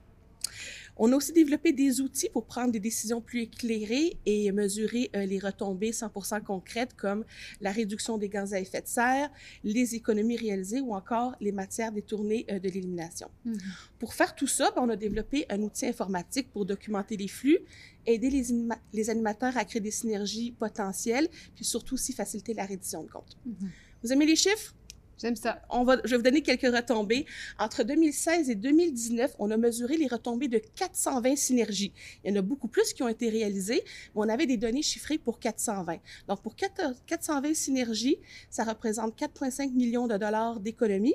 On 0.97 1.13
a 1.13 1.17
aussi 1.17 1.33
développé 1.33 1.73
des 1.73 2.01
outils 2.01 2.29
pour 2.29 2.47
prendre 2.47 2.71
des 2.71 2.81
décisions 2.81 3.21
plus 3.21 3.43
éclairées 3.43 4.17
et 4.27 4.53
mesurer 4.53 5.11
euh, 5.17 5.27
les 5.27 5.39
retombées 5.39 5.91
100% 5.91 6.43
concrètes 6.43 6.95
comme 6.95 7.25
la 7.61 7.73
réduction 7.73 8.17
des 8.17 8.29
gaz 8.29 8.55
à 8.55 8.61
effet 8.61 8.81
de 8.81 8.87
serre, 8.87 9.29
les 9.65 9.95
économies 9.97 10.37
réalisées 10.37 10.81
ou 10.81 10.95
encore 10.95 11.35
les 11.41 11.53
matières 11.53 11.91
détournées 11.91 12.47
euh, 12.51 12.59
de 12.61 12.69
l'élimination. 12.69 13.29
Mm-hmm. 13.47 13.59
Pour 13.99 14.15
faire 14.15 14.35
tout 14.37 14.47
ça, 14.47 14.71
ben, 14.77 14.83
on 14.83 14.89
a 14.89 14.97
développé 14.97 15.47
un 15.49 15.61
outil 15.63 15.87
informatique 15.87 16.51
pour 16.53 16.65
documenter 16.65 17.17
les 17.17 17.29
flux, 17.29 17.59
aider 18.07 18.31
les, 18.31 18.45
les 18.93 19.11
animateurs 19.11 19.57
à 19.57 19.65
créer 19.65 19.81
des 19.81 19.91
synergies 19.91 20.53
potentielles, 20.53 21.29
puis 21.57 21.65
surtout 21.65 21.95
aussi 21.95 22.13
faciliter 22.13 22.55
la 22.55 22.67
reddition 22.67 23.03
de 23.03 23.11
comptes. 23.11 23.37
Mm-hmm. 23.49 23.69
Vous 24.05 24.13
aimez 24.13 24.27
les 24.27 24.37
chiffres? 24.37 24.75
J'aime 25.21 25.37
ça. 25.37 25.63
On 25.71 25.85
va, 25.85 25.99
je 26.05 26.11
vais 26.11 26.17
vous 26.17 26.23
donner 26.23 26.43
quelques 26.43 26.75
retombées. 26.75 27.25
Entre 27.59 27.85
2016 27.85 28.51
et 28.51 28.55
2019, 28.55 29.37
on 29.39 29.51
a 29.51 29.57
mesuré 29.57 29.97
les 29.97 30.09
retombées 30.09 30.49
de 30.49 30.59
420 30.59 31.37
synergies. 31.37 31.93
Il 32.25 32.31
y 32.31 32.35
en 32.35 32.41
a 32.41 32.43
beaucoup 32.43 32.69
plus 32.69 32.93
qui 32.93 33.03
ont 33.03 33.09
été 33.09 33.29
réalisées, 33.29 33.83
mais 33.85 34.23
on 34.23 34.29
avait 34.29 34.47
des 34.47 34.57
données 34.57 34.83
chiffrées 34.83 35.19
pour 35.19 35.39
420. 35.39 35.99
Donc, 36.29 36.43
pour 36.43 36.57
420 36.57 37.55
synergies, 37.55 38.19
ça 38.51 38.65
représente 38.65 39.17
4,5 39.19 39.73
millions 39.73 40.09
de 40.09 40.17
dollars 40.17 40.59
d'économie, 40.59 41.15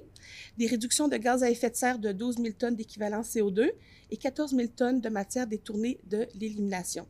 des 0.58 0.68
réductions 0.68 1.08
de 1.08 1.18
gaz 1.18 1.44
à 1.44 1.50
effet 1.50 1.70
de 1.70 1.76
serre 1.76 2.00
de 2.00 2.12
12 2.12 2.38
000 2.38 2.50
tonnes 2.58 2.76
d'équivalent 2.76 3.22
CO2 3.22 3.70
et 4.12 4.18
14 4.18 4.56
000 4.56 4.70
tonnes 4.76 5.02
de 5.02 5.10
matière 5.10 5.46
détournée 5.46 6.00
de 6.10 6.26
l'élimination. 6.36 7.06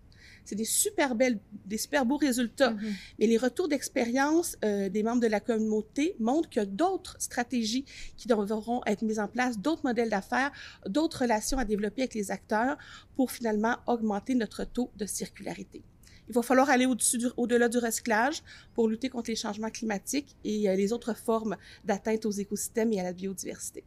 C'est 0.50 0.56
des 0.56 0.66
super 0.66 1.14
belles, 1.14 1.38
des 1.68 1.78
super 1.78 2.08
beaux 2.08 2.18
résultats. 2.18 2.72
Mm-hmm. 2.72 2.94
Mais 3.20 3.28
les 3.28 3.38
retours 3.38 3.68
d'expérience 3.68 4.58
euh, 4.66 4.90
des 4.90 5.04
membres 5.04 5.22
de 5.22 5.28
la 5.28 5.40
communauté 5.40 6.16
montrent 6.20 6.50
qu'il 6.50 6.60
y 6.60 6.64
a 6.64 6.66
d'autres 6.66 7.16
stratégies 7.20 7.86
qui 8.18 8.28
devront 8.28 8.82
être 8.88 9.04
mises 9.04 9.20
en 9.20 9.28
place, 9.28 9.60
d'autres 9.60 9.84
modèles 9.84 10.10
d'affaires, 10.10 10.52
d'autres 10.88 11.22
relations 11.22 11.60
à 11.60 11.66
développer 11.66 12.02
avec 12.02 12.16
les 12.16 12.32
acteurs 12.32 12.80
pour 13.16 13.30
finalement 13.30 13.76
augmenter 13.86 14.34
notre 14.34 14.64
taux 14.64 14.90
de 14.98 15.06
circularité. 15.06 15.84
Il 16.30 16.34
va 16.34 16.42
falloir 16.42 16.72
aller 16.72 16.88
au-delà 17.38 17.70
du 17.70 17.78
recyclage 17.78 18.42
pour 18.74 18.88
lutter 18.88 19.10
contre 19.10 19.30
les 19.30 19.36
changements 19.36 19.70
climatiques 19.70 20.36
et 20.44 20.68
euh, 20.68 20.76
les 20.76 20.94
autres 20.94 21.16
formes 21.16 21.58
d'atteinte 21.86 22.26
aux 22.26 22.32
écosystèmes 22.32 22.92
et 22.92 23.00
à 23.00 23.04
la 23.04 23.14
biodiversité. 23.14 23.84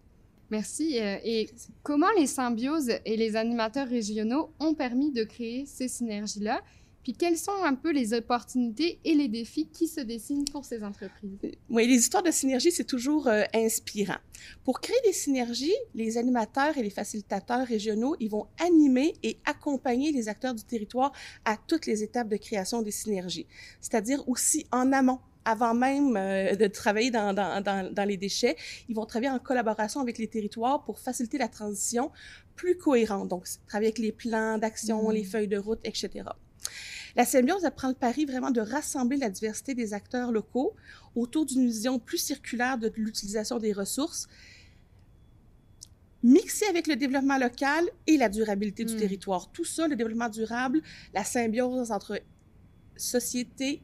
Merci. 0.53 1.01
Euh, 1.01 1.17
et 1.25 1.49
comment 1.83 2.11
les 2.19 2.27
symbioses 2.27 2.93
et 3.07 3.17
les 3.17 3.37
animateurs 3.37 3.89
régionaux 3.89 4.51
ont 4.61 4.75
permis 4.75 5.11
de 5.11 5.25
créer 5.25 5.65
ces 5.65 5.89
synergies-là? 5.89 6.61
Puis 7.03 7.15
quelles 7.15 7.39
sont 7.39 7.65
un 7.65 7.75
peu 7.75 7.91
les 7.91 8.13
opportunités 8.13 9.01
et 9.03 9.15
les 9.15 9.29
défis 9.29 9.67
qui 9.73 9.89
se 9.89 10.03
dessinent 10.03 10.45
pour 10.45 10.67
ces 10.67 10.85
entreprises? 10.85 11.39
Oui, 11.71 11.87
les 11.87 11.95
histoires 11.95 12.23
de 12.23 12.31
synergie, 12.31 12.71
c'est 12.71 12.85
toujours 12.85 13.29
euh, 13.29 13.45
inspirant. 13.55 14.19
Pour 14.63 14.83
créer 14.83 15.01
des 15.07 15.15
synergies, 15.15 15.75
les 15.95 16.19
animateurs 16.19 16.77
et 16.77 16.83
les 16.83 16.91
facilitateurs 16.91 17.67
régionaux, 17.67 18.15
ils 18.21 18.29
vont 18.29 18.47
animer 18.61 19.15
et 19.23 19.39
accompagner 19.47 20.13
les 20.13 20.29
acteurs 20.29 20.55
du 20.55 20.65
territoire 20.65 21.13
à 21.47 21.57
toutes 21.57 21.87
les 21.87 22.03
étapes 22.03 22.29
de 22.29 22.37
création 22.37 22.83
des 22.83 22.91
synergies, 22.91 23.47
c'est-à-dire 23.81 24.23
aussi 24.29 24.67
en 24.71 24.93
amont 24.93 25.19
avant 25.45 25.75
même 25.75 26.17
euh, 26.17 26.55
de 26.55 26.67
travailler 26.67 27.11
dans, 27.11 27.33
dans, 27.33 27.63
dans, 27.63 27.93
dans, 27.93 28.05
les 28.05 28.17
déchets, 28.17 28.57
ils 28.89 28.95
vont 28.95 29.07
travailler 29.07 29.31
en 29.31 29.39
collaboration 29.39 30.01
avec 30.01 30.19
les 30.19 30.29
territoires 30.29 30.85
pour 30.85 30.99
faciliter 30.99 31.39
la 31.39 31.49
transition 31.49 32.11
plus 32.57 32.77
cohérente. 32.77 33.29
Donc, 33.29 33.47
travailler 33.67 33.89
avec 33.89 33.99
les 33.99 34.13
plans 34.13 34.59
d'action, 34.59 35.11
les 35.11 35.23
mmh. 35.23 35.27
feuilles 35.27 35.49
de 35.49 35.59
route, 35.59 35.81
etc. 35.85 36.25
La 37.17 37.25
symbiose 37.25 37.69
prend 37.77 37.89
le 37.89 37.95
pari 37.95 38.25
vraiment 38.25 38.51
de 38.51 38.61
rassembler 38.61 39.17
la 39.17 39.29
diversité 39.29 39.75
des 39.75 39.93
acteurs 39.93 40.33
locaux 40.33 40.75
autour 41.15 41.45
d'une 41.45 41.67
vision 41.67 41.99
plus 41.99 42.19
circulaire 42.19 42.79
de 42.79 42.91
l'utilisation 42.97 43.59
des 43.59 43.73
ressources, 43.73 44.29
mixée 46.23 46.67
avec 46.67 46.87
le 46.87 46.97
développement 46.97 47.37
local 47.37 47.85
et 48.07 48.17
la 48.17 48.29
durabilité 48.29 48.85
du 48.85 48.95
mmh. 48.95 48.99
territoire. 48.99 49.51
Tout 49.53 49.65
ça, 49.65 49.89
le 49.89 49.97
développement 49.97 50.29
durable, 50.29 50.81
la 51.13 51.25
symbiose 51.25 51.91
entre 51.91 52.21
société, 52.97 53.83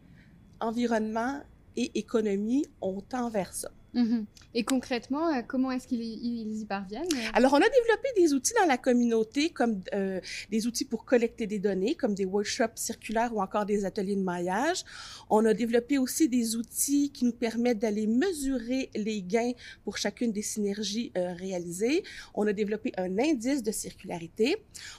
environnement 0.60 1.40
et 1.76 1.98
économie, 1.98 2.66
on 2.80 3.00
tend 3.00 3.30
vers 3.30 3.52
ça. 3.52 3.70
Mhm. 3.98 4.26
Et 4.54 4.62
concrètement, 4.62 5.28
euh, 5.28 5.42
comment 5.46 5.72
est-ce 5.72 5.88
qu'ils 5.88 6.60
y 6.60 6.64
parviennent? 6.66 7.08
Alors, 7.34 7.52
on 7.52 7.56
a 7.56 7.68
développé 7.68 8.08
des 8.16 8.32
outils 8.32 8.52
dans 8.60 8.66
la 8.66 8.78
communauté, 8.78 9.50
comme 9.50 9.80
euh, 9.92 10.20
des 10.50 10.68
outils 10.68 10.84
pour 10.84 11.04
collecter 11.04 11.48
des 11.48 11.58
données, 11.58 11.96
comme 11.96 12.14
des 12.14 12.24
workshops 12.24 12.76
circulaires 12.76 13.34
ou 13.34 13.40
encore 13.42 13.66
des 13.66 13.84
ateliers 13.84 14.14
de 14.14 14.22
maillage. 14.22 14.84
On 15.30 15.44
a 15.44 15.52
développé 15.52 15.98
aussi 15.98 16.28
des 16.28 16.54
outils 16.54 17.10
qui 17.10 17.24
nous 17.24 17.32
permettent 17.32 17.80
d'aller 17.80 18.06
mesurer 18.06 18.88
les 18.94 19.20
gains 19.20 19.52
pour 19.82 19.96
chacune 19.96 20.30
des 20.30 20.42
synergies 20.42 21.10
euh, 21.16 21.32
réalisées. 21.32 22.04
On 22.34 22.46
a 22.46 22.52
développé 22.52 22.92
un 22.98 23.18
indice 23.18 23.64
de 23.64 23.72
circularité. 23.72 24.58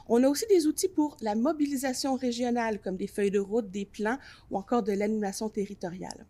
On 0.09 0.21
a 0.25 0.27
aussi 0.27 0.45
des 0.47 0.67
outils 0.67 0.89
pour 0.89 1.15
la 1.21 1.35
mobilisation 1.35 2.15
régionale, 2.15 2.81
comme 2.81 2.97
des 2.97 3.07
feuilles 3.07 3.31
de 3.31 3.39
route, 3.39 3.71
des 3.71 3.85
plans 3.85 4.17
ou 4.51 4.57
encore 4.57 4.83
de 4.83 4.91
l'animation 4.91 5.47
territoriale. 5.47 6.25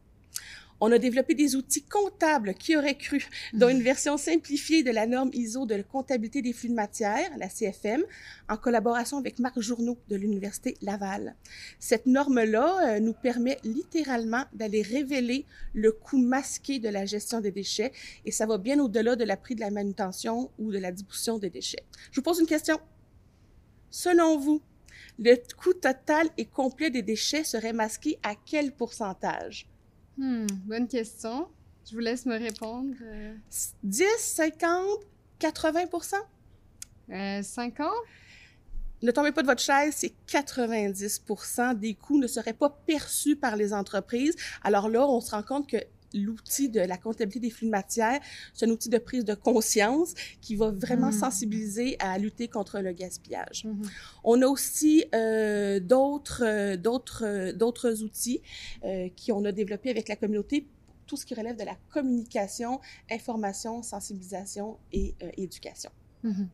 On 0.82 0.92
a 0.94 0.98
développé 0.98 1.36
des 1.36 1.56
outils 1.56 1.84
comptables 1.84 2.54
qui 2.54 2.78
auraient 2.78 2.98
cru, 2.98 3.28
dont 3.54 3.68
une 3.68 3.82
version 3.82 4.18
simplifiée 4.18 4.82
de 4.82 4.92
la 4.92 5.08
norme 5.08 5.30
ISO 5.34 5.65
de 5.65 5.76
la 5.76 5.84
comptabilité 5.84 6.42
des 6.42 6.54
flux 6.54 6.70
de 6.70 6.74
matière, 6.74 7.30
la 7.38 7.50
CFM, 7.50 8.04
en 8.48 8.56
collaboration 8.56 9.18
avec 9.18 9.39
Marc 9.39 9.60
Journeau 9.60 9.98
de 10.08 10.15
l'Université 10.15 10.78
Laval. 10.82 11.36
Cette 11.80 12.06
norme-là 12.06 12.96
euh, 12.96 13.00
nous 13.00 13.13
permet 13.13 13.58
littéralement 13.63 14.46
d'aller 14.54 14.82
révéler 14.82 15.46
le 15.74 15.92
coût 15.92 16.18
masqué 16.18 16.80
de 16.80 16.89
la 16.89 17.06
gestion 17.06 17.42
des 17.42 17.52
déchets 17.52 17.92
et 18.26 18.32
ça 18.32 18.46
va 18.46 18.58
bien 18.58 18.80
au-delà 18.80 19.15
de 19.18 19.26
la 19.26 19.36
prix 19.36 19.56
de 19.56 19.62
la 19.62 19.72
manutention 19.72 20.50
ou 20.60 20.72
de 20.72 20.78
la 20.78 20.92
distribution 20.92 21.39
des 21.39 21.50
déchets. 21.50 21.84
Je 22.12 22.22
vous 22.22 22.24
pose 22.24 22.39
une 22.39 22.48
question. 22.48 22.80
Selon 23.92 24.38
vous, 24.38 24.62
le 25.18 25.36
coût 25.58 25.74
total 25.74 26.30
et 26.38 26.46
complet 26.46 26.89
des 26.89 27.02
déchets 27.02 27.44
serait 27.44 27.74
masqué 27.74 28.18
à 28.24 28.36
quel 28.36 28.72
pourcentage? 28.72 29.69
Hmm, 30.20 30.48
bonne 30.66 30.88
question. 30.90 31.48
Je 31.90 31.94
vous 31.94 32.00
laisse 32.00 32.26
me 32.26 32.38
répondre. 32.38 32.94
10, 33.84 34.04
50, 34.18 34.86
80% 35.40 36.16
euh, 37.12 37.42
50? 37.42 37.88
Ne 39.02 39.12
tombez 39.12 39.32
pas 39.32 39.42
de 39.42 39.48
votre 39.48 39.62
chaise, 39.62 39.96
c'est 39.96 40.14
90% 40.28 41.80
des 41.80 41.94
coûts 41.94 42.20
ne 42.20 42.28
seraient 42.28 42.54
pas 42.54 42.70
perçus 42.86 43.38
par 43.38 43.56
les 43.56 43.74
entreprises. 43.74 44.36
Alors 44.62 44.90
là, 44.90 45.08
on 45.08 45.22
se 45.22 45.32
rend 45.32 45.42
compte 45.42 45.70
que 45.70 45.78
l'outil 46.13 46.69
de 46.69 46.80
la 46.80 46.98
comptabilité 46.98 47.39
des 47.39 47.50
flux 47.50 47.67
de 47.67 47.72
matière, 47.72 48.19
c'est 48.54 48.65
un 48.65 48.69
outil 48.69 48.89
de 48.89 48.98
prise 48.98 49.26
de 49.26 49.34
conscience 49.36 50.13
qui 50.41 50.56
va 50.56 50.72
vraiment 50.72 51.10
Mm. 51.10 51.19
sensibiliser 51.19 51.95
à 52.00 52.17
lutter 52.17 52.48
contre 52.48 52.80
le 52.80 52.91
gaspillage. 52.91 53.65
Mhm. 53.65 53.89
On 54.24 54.41
a 54.41 54.48
aussi 54.48 55.06
euh, 55.13 55.80
d'autres 55.80 56.43
euh, 56.45 56.78
d'autres 56.78 57.26
euh, 57.26 57.54
d'autres 57.54 58.04
outils 58.04 58.41
qui 59.15 59.32
on 59.32 59.43
a 59.45 59.52
développés 59.52 59.89
avec 59.89 60.08
la 60.08 60.15
communauté 60.15 60.67
tout 61.06 61.17
ce 61.17 61.26
qui 61.26 61.34
relève 61.34 61.56
de 61.56 61.63
la 61.63 61.76
communication, 61.91 62.80
information, 63.10 63.82
sensibilisation 63.82 64.78
et 64.91 65.15
éducation. 65.38 65.89
Mhm. 66.24 66.48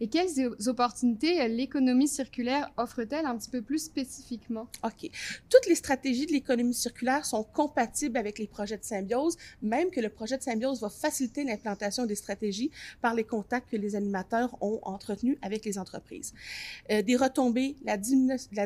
Et 0.00 0.08
quelles 0.08 0.50
opportunités 0.66 1.46
l'économie 1.48 2.08
circulaire 2.08 2.72
offre-t-elle 2.76 3.26
un 3.26 3.36
petit 3.36 3.50
peu 3.50 3.62
plus 3.62 3.78
spécifiquement? 3.78 4.68
OK. 4.82 5.10
Toutes 5.48 5.66
les 5.66 5.74
stratégies 5.74 6.26
de 6.26 6.32
l'économie 6.32 6.74
circulaire 6.74 7.24
sont 7.24 7.44
compatibles 7.44 8.18
avec 8.18 8.38
les 8.38 8.46
projets 8.46 8.76
de 8.76 8.84
symbiose, 8.84 9.36
même 9.62 9.90
que 9.90 10.00
le 10.00 10.08
projet 10.08 10.36
de 10.36 10.42
symbiose 10.42 10.80
va 10.80 10.88
faciliter 10.88 11.44
l'implantation 11.44 12.06
des 12.06 12.14
stratégies 12.14 12.70
par 13.00 13.14
les 13.14 13.24
contacts 13.24 13.70
que 13.70 13.76
les 13.76 13.94
animateurs 13.94 14.56
ont 14.60 14.80
entretenus 14.82 15.38
avec 15.42 15.64
les 15.64 15.78
entreprises. 15.78 16.34
Euh, 16.90 17.02
des 17.02 17.16
retombées, 17.16 17.76
la 17.84 17.96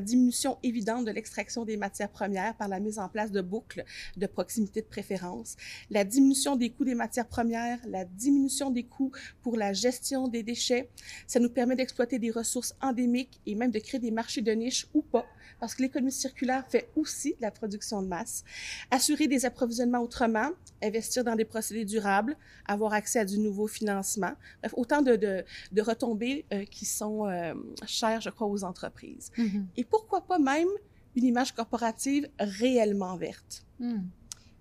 diminution 0.01 0.59
évidente 0.63 1.05
de 1.05 1.11
l'extraction 1.11 1.65
des 1.65 1.77
matières 1.77 2.11
premières 2.11 2.55
par 2.57 2.69
la 2.69 2.81
mise 2.81 2.99
en 2.99 3.09
place 3.09 3.31
de 3.31 3.41
boucles 3.41 3.85
de 4.17 4.27
proximité 4.27 4.81
de 4.81 4.87
préférence, 4.87 5.57
la 5.91 6.05
diminution 6.05 6.57
des 6.57 6.71
coûts 6.71 6.85
des 6.85 6.95
matières 6.95 7.29
premières, 7.29 7.79
la 7.87 8.05
diminution 8.05 8.71
des 8.71 8.85
coûts 8.85 9.13
pour 9.43 9.57
la 9.57 9.73
gestion 9.73 10.29
des 10.29 10.43
déchets. 10.43 10.89
Ça 11.27 11.41
nous 11.41 11.51
permet 11.51 11.77
d'exploiter 11.77 12.19
des 12.19 12.31
ressources 12.31 12.75
endémiques 12.81 13.41
et 13.47 13.55
même 13.55 13.71
de 13.71 13.79
créer 13.79 14.01
des 14.01 14.11
marchés 14.11 14.43
de 14.43 14.53
niche 14.53 14.87
ou 14.95 15.03
pas 15.03 15.27
parce 15.61 15.75
que 15.75 15.83
l'économie 15.83 16.13
circulaire 16.13 16.65
fait 16.69 16.89
aussi 16.97 17.31
de 17.35 17.43
la 17.43 17.51
production 17.51 18.03
de 18.03 18.09
masse. 18.09 18.45
Assurer 18.91 19.27
des 19.27 19.45
approvisionnements 19.45 20.01
autrement, 20.01 20.51
investir 20.83 21.25
dans 21.25 21.35
des 21.35 21.45
procédés 21.45 21.85
durables, 21.85 22.37
avoir 22.67 22.93
accès 22.93 23.19
à 23.19 23.25
du 23.25 23.39
nouveau 23.39 23.67
financement. 23.67 24.33
Bref, 24.63 24.75
autant 24.77 25.03
de, 25.03 25.17
de, 25.17 25.45
de 25.73 25.83
retombées 25.83 26.45
euh, 26.53 26.65
qui 26.65 26.85
sont 26.85 27.27
euh, 27.27 27.55
chères, 27.87 28.21
je 28.21 28.31
crois, 28.31 28.47
aux 28.47 28.65
entreprises. 28.65 29.31
Mhm. 29.37 29.67
Et 29.77 29.85
pourquoi 29.85 30.21
pas 30.21 30.39
même 30.39 30.69
une 31.17 31.25
image 31.25 31.53
corporative 31.53 32.29
réellement 32.39 33.17
verte? 33.17 33.65
Mhm. 33.81 34.09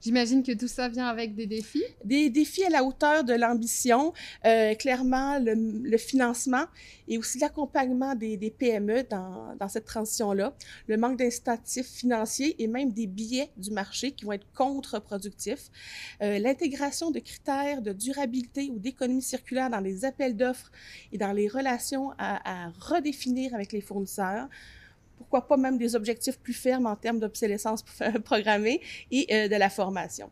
J'imagine 0.02 0.44
que 0.44 0.52
tout 0.52 0.68
ça 0.68 0.90
vient 0.90 1.08
avec 1.08 1.34
des 1.34 1.48
défis. 1.48 1.84
Des 2.06 2.30
défis 2.30 2.64
à 2.64 2.70
la 2.70 2.84
hauteur 2.84 3.24
de 3.24 3.34
l'ambition, 3.34 4.14
euh, 4.46 4.76
clairement 4.76 5.40
le, 5.40 5.98
financement 5.98 6.66
et 7.08 7.18
aussi 7.18 7.40
l'accompagnement 7.40 8.14
des, 8.14 8.38
PME 8.58 9.04
dans, 9.10 9.68
cette 9.68 9.86
transition-là, 9.86 10.54
le 10.88 10.98
manque 10.98 11.18
d'incitatifs 11.18 11.88
financiers 11.88 12.62
et 12.62 12.68
même 12.68 12.92
des 12.92 13.08
billets 13.08 13.50
du 13.58 13.72
marché 13.72 14.12
qui 14.12 14.26
vont 14.26 14.34
être 14.34 14.46
contre-productifs, 14.54 15.70
euh, 16.22 16.38
l'intégration 16.38 17.10
de 17.10 17.20
critères 17.20 17.82
de 17.82 17.92
durabilité 17.92 18.70
ou 18.72 18.80
d'économie 18.80 19.22
circulaire 19.22 19.70
dans 19.70 19.80
les 19.80 20.06
appels 20.06 20.38
d'offres 20.38 20.72
et 21.12 21.18
dans 21.18 21.32
les 21.32 21.48
relations 21.48 22.12
à 22.18 22.70
redéfinir 22.80 23.54
avec 23.56 23.72
les 23.72 23.82
fournisseurs, 23.82 24.48
pourquoi 25.18 25.48
pas 25.48 25.58
même 25.58 25.78
des 25.78 25.96
objectifs 25.96 26.40
plus 26.40 26.54
fermes 26.54 26.86
en 26.86 26.96
termes 26.96 27.20
d'obsolescence 27.20 27.84
programmée 28.24 28.82
et 29.12 29.28
euh, 29.32 29.48
de 29.48 29.56
la 29.56 29.70
formation. 29.70 30.30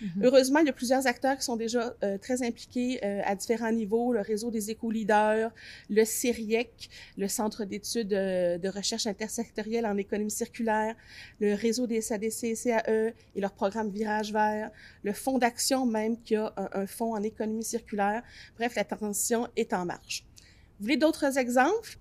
Mhm. 0.00 0.24
Heureusement, 0.24 0.60
il 0.60 0.66
y 0.66 0.70
a 0.70 0.72
plusieurs 0.72 1.06
acteurs 1.06 1.36
qui 1.36 1.44
sont 1.44 1.56
déjà 1.56 1.94
euh, 2.02 2.18
très 2.18 2.42
impliqués 2.42 3.00
euh, 3.04 3.20
à 3.24 3.34
différents 3.34 3.72
niveaux. 3.72 4.12
Le 4.12 4.20
réseau 4.20 4.50
des 4.50 4.70
éco-leaders, 4.70 5.50
le 5.88 6.04
CIRIEC, 6.04 6.90
le 7.16 7.28
Centre 7.28 7.64
d'études 7.64 8.12
euh, 8.12 8.58
de 8.58 8.68
recherche 8.68 9.06
intersectorielle 9.06 9.86
en 9.86 9.96
économie 9.96 10.30
circulaire, 10.30 10.94
le 11.40 11.54
réseau 11.54 11.86
des 11.86 12.00
SADC 12.00 12.44
et 12.44 12.54
CAE 12.54 13.12
et 13.34 13.40
leur 13.40 13.52
programme 13.52 13.90
Virage 13.90 14.32
vert, 14.32 14.70
le 15.02 15.12
Fonds 15.12 15.38
d'action 15.38 15.86
même 15.86 16.20
qui 16.22 16.36
a 16.36 16.52
un, 16.56 16.68
un 16.72 16.86
fonds 16.86 17.14
en 17.14 17.22
économie 17.22 17.64
circulaire. 17.64 18.22
Bref, 18.56 18.74
la 18.76 18.84
transition 18.84 19.48
est 19.56 19.72
en 19.72 19.84
marche. 19.84 20.24
Vous 20.78 20.84
voulez 20.84 20.96
d'autres 20.96 21.36
exemples? 21.36 21.98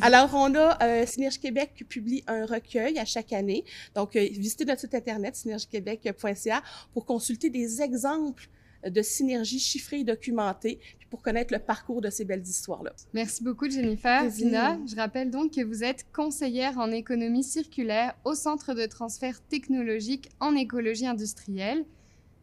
Alors, 0.00 0.30
on 0.34 0.54
a 0.54 0.82
euh, 0.82 1.06
Synergie 1.06 1.40
Québec 1.40 1.72
qui 1.76 1.84
publie 1.84 2.22
un 2.26 2.46
recueil 2.46 2.98
à 2.98 3.04
chaque 3.04 3.32
année. 3.32 3.64
Donc, 3.94 4.16
euh, 4.16 4.20
visitez 4.30 4.64
notre 4.64 4.80
site 4.80 4.94
internet 4.94 5.36
synergiequebec.ca 5.36 6.62
pour 6.92 7.04
consulter 7.04 7.50
des 7.50 7.82
exemples 7.82 8.48
de 8.84 9.02
synergies 9.02 9.60
chiffrées 9.60 10.00
et 10.00 10.04
documentées, 10.04 10.80
puis 10.98 11.06
pour 11.08 11.22
connaître 11.22 11.52
le 11.52 11.60
parcours 11.60 12.00
de 12.00 12.10
ces 12.10 12.24
belles 12.24 12.42
histoires-là. 12.42 12.92
Merci 13.12 13.44
beaucoup, 13.44 13.70
Jennifer. 13.70 14.28
Dina, 14.28 14.78
je 14.86 14.96
rappelle 14.96 15.30
donc 15.30 15.52
que 15.52 15.62
vous 15.62 15.84
êtes 15.84 16.06
conseillère 16.12 16.78
en 16.78 16.90
économie 16.90 17.44
circulaire 17.44 18.14
au 18.24 18.34
Centre 18.34 18.74
de 18.74 18.86
transfert 18.86 19.40
technologique 19.48 20.30
en 20.40 20.56
écologie 20.56 21.06
industrielle. 21.06 21.84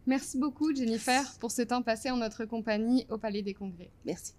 Merci 0.05 0.37
beaucoup, 0.37 0.73
Jennifer, 0.73 1.21
pour 1.39 1.51
ce 1.51 1.61
temps 1.61 1.81
passé 1.81 2.09
en 2.09 2.17
notre 2.17 2.45
compagnie 2.45 3.05
au 3.09 3.17
Palais 3.17 3.41
des 3.41 3.53
Congrès. 3.53 3.91
Merci. 4.05 4.33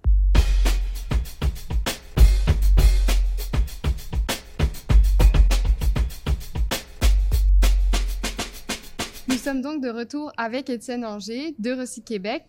Sommes 9.41 9.63
donc 9.63 9.81
de 9.81 9.89
retour 9.89 10.31
avec 10.37 10.69
Étienne 10.69 11.03
Anger 11.03 11.55
de 11.59 11.73
Recy 11.73 12.03
Québec. 12.03 12.45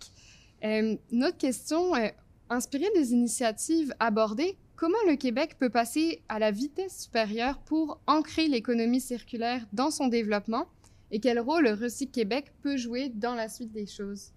Euh, 0.65 0.97
notre 1.11 1.37
question, 1.37 1.95
euh, 1.95 2.09
inspirée 2.49 2.89
des 2.93 3.13
initiatives 3.13 3.95
abordées, 4.01 4.57
comment 4.75 4.97
le 5.07 5.15
Québec 5.15 5.55
peut 5.57 5.69
passer 5.69 6.21
à 6.27 6.37
la 6.37 6.51
vitesse 6.51 7.03
supérieure 7.03 7.59
pour 7.59 8.01
ancrer 8.07 8.49
l'économie 8.49 8.99
circulaire 8.99 9.65
dans 9.71 9.89
son 9.89 10.07
développement 10.07 10.65
et 11.11 11.21
quel 11.21 11.39
rôle 11.39 11.65
Recy 11.69 12.09
Québec 12.09 12.51
peut 12.61 12.75
jouer 12.75 13.07
dans 13.07 13.35
la 13.35 13.47
suite 13.47 13.71
des 13.71 13.85
choses? 13.85 14.33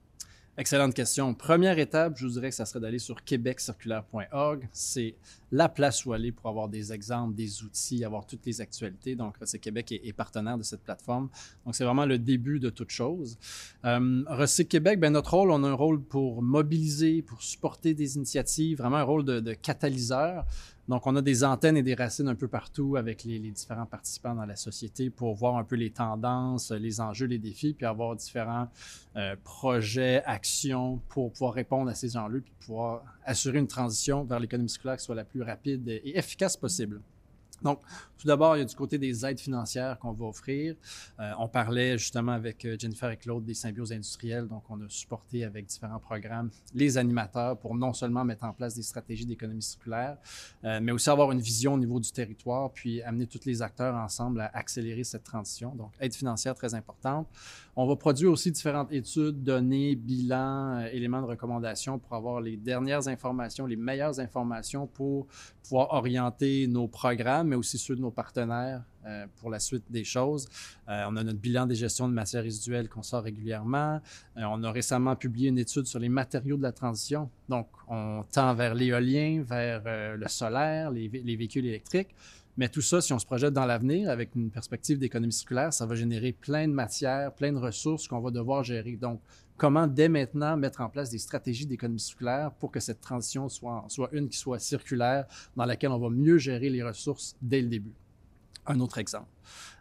Excellente 0.56 0.94
question. 0.94 1.34
Première 1.34 1.80
étape, 1.80 2.16
je 2.16 2.26
vous 2.26 2.34
dirais 2.34 2.50
que 2.50 2.54
ça 2.54 2.64
serait 2.64 2.78
d'aller 2.78 3.00
sur 3.00 3.24
québeccirculaire.org. 3.24 4.68
C'est 4.72 5.16
la 5.50 5.68
place 5.68 6.06
où 6.06 6.12
aller 6.12 6.30
pour 6.30 6.48
avoir 6.48 6.68
des 6.68 6.92
exemples, 6.92 7.34
des 7.34 7.64
outils, 7.64 8.04
avoir 8.04 8.24
toutes 8.24 8.46
les 8.46 8.60
actualités. 8.60 9.16
Donc, 9.16 9.36
Recyc 9.38 9.60
Québec 9.60 9.90
est, 9.90 10.12
partenaire 10.12 10.56
de 10.56 10.62
cette 10.62 10.84
plateforme. 10.84 11.28
Donc, 11.64 11.74
c'est 11.74 11.82
vraiment 11.82 12.06
le 12.06 12.20
début 12.20 12.60
de 12.60 12.70
toute 12.70 12.90
chose. 12.90 13.36
Euh, 13.84 14.22
Québec, 14.70 15.00
ben, 15.00 15.12
notre 15.12 15.34
rôle, 15.34 15.50
on 15.50 15.64
a 15.64 15.68
un 15.68 15.74
rôle 15.74 16.00
pour 16.00 16.40
mobiliser, 16.40 17.22
pour 17.22 17.42
supporter 17.42 17.92
des 17.92 18.14
initiatives, 18.14 18.78
vraiment 18.78 18.98
un 18.98 19.02
rôle 19.02 19.24
de 19.24 19.54
catalyseur. 19.54 20.46
Donc, 20.88 21.06
on 21.06 21.16
a 21.16 21.22
des 21.22 21.44
antennes 21.44 21.76
et 21.76 21.82
des 21.82 21.94
racines 21.94 22.28
un 22.28 22.34
peu 22.34 22.48
partout 22.48 22.96
avec 22.96 23.24
les, 23.24 23.38
différents 23.38 23.86
participants 23.86 24.34
dans 24.34 24.44
la 24.44 24.56
société 24.56 25.08
pour 25.08 25.34
voir 25.34 25.56
un 25.56 25.64
peu 25.64 25.76
les 25.76 25.90
tendances, 25.90 26.70
les 26.72 27.00
enjeux, 27.00 27.26
les 27.26 27.38
défis, 27.38 27.72
puis 27.72 27.86
avoir 27.86 28.14
différents 28.16 28.68
euh, 29.16 29.34
projets, 29.42 30.22
actions 30.24 31.00
pour 31.08 31.32
pouvoir 31.32 31.54
répondre 31.54 31.90
à 31.90 31.94
ces 31.94 32.16
enjeux, 32.16 32.40
puis 32.40 32.52
pouvoir 32.60 33.02
assurer 33.24 33.58
une 33.58 33.68
transition 33.68 34.24
vers 34.24 34.40
l'économie 34.40 34.68
circulaire 34.68 34.96
qui 34.96 35.04
soit 35.04 35.14
la 35.14 35.24
plus 35.24 35.42
rapide 35.42 35.88
et 35.88 36.18
efficace 36.18 36.56
possible. 36.56 37.00
Donc, 37.64 37.80
tout 38.18 38.26
d'abord, 38.26 38.56
il 38.56 38.60
y 38.60 38.62
a 38.62 38.66
du 38.66 38.74
côté 38.74 38.98
des 38.98 39.26
aides 39.26 39.40
financières 39.40 39.98
qu'on 39.98 40.12
va 40.12 40.26
offrir. 40.26 40.76
Euh, 41.18 41.32
on 41.38 41.48
parlait 41.48 41.98
justement 41.98 42.32
avec 42.32 42.66
Jennifer 42.78 43.10
et 43.10 43.16
Claude 43.16 43.44
des 43.44 43.54
symbioses 43.54 43.92
industrielles. 43.92 44.46
Donc, 44.46 44.62
on 44.70 44.80
a 44.80 44.88
supporté 44.88 45.44
avec 45.44 45.66
différents 45.66 45.98
programmes 45.98 46.50
les 46.74 46.98
animateurs 46.98 47.58
pour 47.58 47.74
non 47.74 47.92
seulement 47.92 48.24
mettre 48.24 48.44
en 48.44 48.52
place 48.52 48.74
des 48.74 48.82
stratégies 48.82 49.26
d'économie 49.26 49.62
circulaire, 49.62 50.16
euh, 50.64 50.80
mais 50.82 50.92
aussi 50.92 51.10
avoir 51.10 51.32
une 51.32 51.40
vision 51.40 51.74
au 51.74 51.78
niveau 51.78 52.00
du 52.00 52.10
territoire, 52.10 52.70
puis 52.72 53.02
amener 53.02 53.26
tous 53.26 53.44
les 53.44 53.62
acteurs 53.62 53.94
ensemble 53.94 54.40
à 54.40 54.50
accélérer 54.54 55.04
cette 55.04 55.24
transition. 55.24 55.74
Donc, 55.74 55.92
aide 56.00 56.14
financière 56.14 56.54
très 56.54 56.74
importante. 56.74 57.28
On 57.76 57.86
va 57.86 57.96
produire 57.96 58.30
aussi 58.30 58.52
différentes 58.52 58.92
études, 58.92 59.42
données, 59.42 59.96
bilans, 59.96 60.78
euh, 60.78 60.88
éléments 60.92 61.22
de 61.22 61.26
recommandation 61.26 61.98
pour 61.98 62.14
avoir 62.14 62.40
les 62.40 62.56
dernières 62.56 63.08
informations, 63.08 63.66
les 63.66 63.76
meilleures 63.76 64.20
informations 64.20 64.86
pour 64.86 65.26
pouvoir 65.62 65.92
orienter 65.92 66.66
nos 66.66 66.86
programmes, 66.88 67.53
mais 67.54 67.58
aussi 67.58 67.78
ceux 67.78 67.94
de 67.94 68.00
nos 68.00 68.10
partenaires 68.10 68.82
euh, 69.06 69.26
pour 69.36 69.48
la 69.48 69.60
suite 69.60 69.84
des 69.88 70.02
choses. 70.02 70.48
Euh, 70.88 71.04
on 71.08 71.16
a 71.16 71.22
notre 71.22 71.38
bilan 71.38 71.66
des 71.66 71.76
gestions 71.76 72.08
de 72.08 72.12
matières 72.12 72.42
résiduelles 72.42 72.88
qu'on 72.88 73.02
sort 73.02 73.22
régulièrement. 73.22 74.00
Euh, 74.36 74.42
on 74.48 74.62
a 74.64 74.72
récemment 74.72 75.14
publié 75.14 75.50
une 75.50 75.58
étude 75.58 75.86
sur 75.86 76.00
les 76.00 76.08
matériaux 76.08 76.56
de 76.56 76.62
la 76.62 76.72
transition. 76.72 77.30
Donc, 77.48 77.68
on 77.88 78.24
tend 78.32 78.54
vers 78.54 78.74
l'éolien, 78.74 79.44
vers 79.46 79.82
le 80.16 80.28
solaire, 80.28 80.90
les, 80.90 81.08
les 81.08 81.36
véhicules 81.36 81.66
électriques. 81.66 82.14
Mais 82.56 82.68
tout 82.68 82.82
ça, 82.82 83.00
si 83.00 83.12
on 83.12 83.18
se 83.18 83.26
projette 83.26 83.52
dans 83.52 83.66
l'avenir 83.66 84.08
avec 84.10 84.34
une 84.36 84.50
perspective 84.50 84.98
d'économie 84.98 85.32
circulaire, 85.32 85.72
ça 85.72 85.86
va 85.86 85.94
générer 85.96 86.32
plein 86.32 86.68
de 86.68 86.72
matières, 86.72 87.32
plein 87.34 87.52
de 87.52 87.58
ressources 87.58 88.06
qu'on 88.06 88.20
va 88.20 88.30
devoir 88.30 88.62
gérer. 88.62 88.96
Donc, 88.96 89.20
comment 89.56 89.86
dès 89.86 90.08
maintenant 90.08 90.56
mettre 90.56 90.80
en 90.80 90.88
place 90.88 91.10
des 91.10 91.18
stratégies 91.18 91.66
d'économie 91.66 92.00
circulaire 92.00 92.52
pour 92.52 92.70
que 92.70 92.80
cette 92.80 93.00
transition 93.00 93.48
soit, 93.48 93.86
une 94.12 94.28
qui 94.28 94.38
soit 94.38 94.58
circulaire, 94.58 95.26
dans 95.56 95.64
laquelle 95.64 95.90
on 95.90 95.98
va 95.98 96.10
mieux 96.10 96.38
gérer 96.38 96.70
les 96.70 96.82
ressources 96.82 97.36
dès 97.40 97.62
le 97.62 97.68
début? 97.68 97.94
Un 98.66 98.80
autre 98.80 98.98
exemple. 98.98 99.28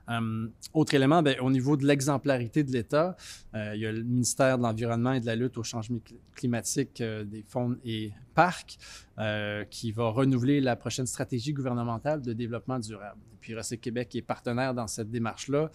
Euh, 0.10 0.48
autre 0.74 0.94
élément, 0.94 1.22
ben, 1.22 1.40
au 1.40 1.50
niveau 1.50 1.78
de 1.78 1.86
l'exemplarité 1.86 2.64
de 2.64 2.72
l'État, 2.72 3.16
euh, 3.56 3.72
il 3.76 3.82
y 3.82 3.86
a 3.86 3.92
le 3.92 4.04
ministère 4.04 4.58
de 4.58 4.64
l'Environnement 4.64 5.14
et 5.14 5.20
de 5.20 5.26
la 5.26 5.36
lutte 5.36 5.58
au 5.58 5.64
changement 5.64 6.00
climatique 6.36 7.00
euh, 7.02 7.24
des 7.24 7.44
fonds 7.44 7.78
et 7.86 8.12
parcs 8.34 8.78
qui 9.70 9.92
va 9.92 10.10
renouveler 10.10 10.60
la 10.60 10.76
prochaine 10.76 11.06
stratégie 11.06 11.54
gouvernementale 11.54 12.20
de 12.24 12.34
développement 12.34 12.80
durable. 12.80 13.20
Et 13.32 13.38
puis 13.40 13.54
Recyc 13.54 13.80
Québec 13.80 14.16
est 14.16 14.24
partenaire 14.24 14.74
dans 14.74 14.88
cette 14.88 15.12
démarche-là 15.12 15.70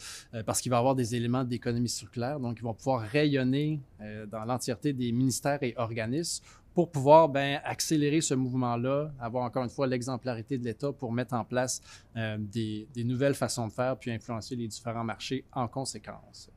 parce 0.44 0.60
qu'il 0.60 0.70
va 0.70 0.78
avoir 0.78 0.96
des 0.96 1.14
éléments 1.14 1.44
d'économie 1.44 1.88
circulaire, 1.88 2.40
donc 2.40 2.58
ils 2.58 2.64
vont 2.64 2.74
pouvoir 2.74 3.02
rayonner 3.02 3.80
dans 4.26 4.44
l'entièreté 4.44 4.92
des 4.92 5.12
ministères 5.12 5.62
et 5.62 5.74
organismes 5.76 6.42
pour 6.78 6.92
pouvoir 6.92 7.28
ben, 7.28 7.60
accélérer 7.64 8.20
ce 8.20 8.34
mouvement-là, 8.34 9.10
avoir 9.18 9.42
encore 9.42 9.64
une 9.64 9.68
fois 9.68 9.88
l'exemplarité 9.88 10.58
de 10.58 10.64
l'État 10.64 10.92
pour 10.92 11.10
mettre 11.10 11.34
en 11.34 11.44
place 11.44 11.80
euh, 12.16 12.36
des, 12.38 12.86
nouvelles 12.98 13.34
façons 13.34 13.66
de 13.66 13.72
faire, 13.72 13.98
puis 13.98 14.12
influencer 14.12 14.54
les 14.54 14.68
différents 14.68 15.02
marchés 15.02 15.44
en 15.52 15.66
conséquence. 15.66 16.48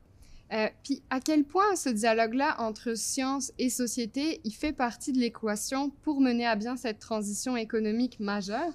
Euh, 0.52 0.68
puis 0.84 1.02
à 1.10 1.18
quel 1.18 1.42
point 1.42 1.74
ce 1.74 1.88
dialogue-là 1.88 2.54
entre 2.60 2.96
science 2.96 3.52
et 3.58 3.68
société, 3.68 4.40
il 4.44 4.52
fait 4.52 4.72
partie 4.72 5.10
de 5.10 5.18
l'équation 5.18 5.90
pour 5.90 6.20
mener 6.20 6.46
à 6.46 6.54
bien 6.54 6.76
cette 6.76 7.00
transition 7.00 7.56
économique 7.56 8.20
majeure? 8.20 8.72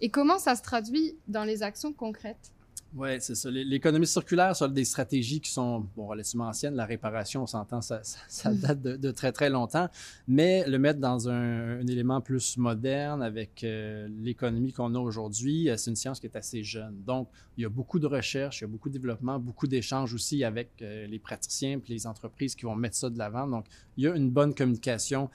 Et 0.00 0.08
comment 0.08 0.38
ça 0.38 0.56
se 0.56 0.62
traduit 0.62 1.18
dans 1.28 1.44
les 1.44 1.62
actions 1.62 1.92
concrètes? 1.92 2.54
Oui, 2.96 3.10
c'est 3.20 3.34
ça. 3.34 3.50
L'économie 3.50 4.06
circulaire, 4.06 4.56
ça 4.56 4.64
a 4.64 4.68
des 4.68 4.86
stratégies 4.86 5.38
qui 5.40 5.50
sont 5.50 5.86
bon, 5.94 6.06
relativement 6.06 6.46
anciennes. 6.46 6.74
La 6.74 6.86
réparation, 6.86 7.42
on 7.42 7.46
s'entend, 7.46 7.82
ça, 7.82 8.00
ça, 8.02 8.50
mm. 8.52 8.56
date 8.56 8.82
de, 8.82 9.10
très, 9.10 9.32
très 9.32 9.50
longtemps. 9.50 9.88
Mais 10.26 10.66
le 10.66 10.78
mettre 10.78 10.98
dans 10.98 11.28
un, 11.28 11.86
élément 11.86 12.22
plus 12.22 12.56
moderne 12.56 13.22
avec 13.22 13.64
euh, 13.64 14.08
l'économie 14.22 14.72
qu'on 14.72 14.94
a 14.94 14.98
aujourd'hui, 14.98 15.68
euh, 15.68 15.76
c'est 15.76 15.90
une 15.90 15.96
science 15.96 16.20
qui 16.20 16.26
est 16.26 16.36
assez 16.36 16.64
jeune. 16.64 17.02
Donc, 17.06 17.28
il 17.58 17.62
y 17.62 17.66
a 17.66 17.68
beaucoup 17.68 17.98
de 17.98 18.06
recherche, 18.06 18.60
il 18.60 18.62
y 18.62 18.64
a 18.64 18.68
beaucoup 18.68 18.88
de 18.88 18.94
développement, 18.94 19.38
beaucoup 19.38 19.66
d'échanges 19.66 20.14
aussi 20.14 20.42
avec 20.42 20.70
euh, 20.80 21.06
les 21.06 21.18
praticiens 21.18 21.78
et 21.86 21.92
les 21.92 22.06
entreprises 22.06 22.54
qui 22.54 22.64
vont 22.64 22.76
mettre 22.76 22.96
ça 22.96 23.10
de 23.10 23.18
l'avant. 23.18 23.46
Donc, 23.46 23.66
il 23.98 24.04
y 24.04 24.08
a 24.08 24.14
une 24.14 24.30
bonne 24.30 24.54
communication 24.54 25.28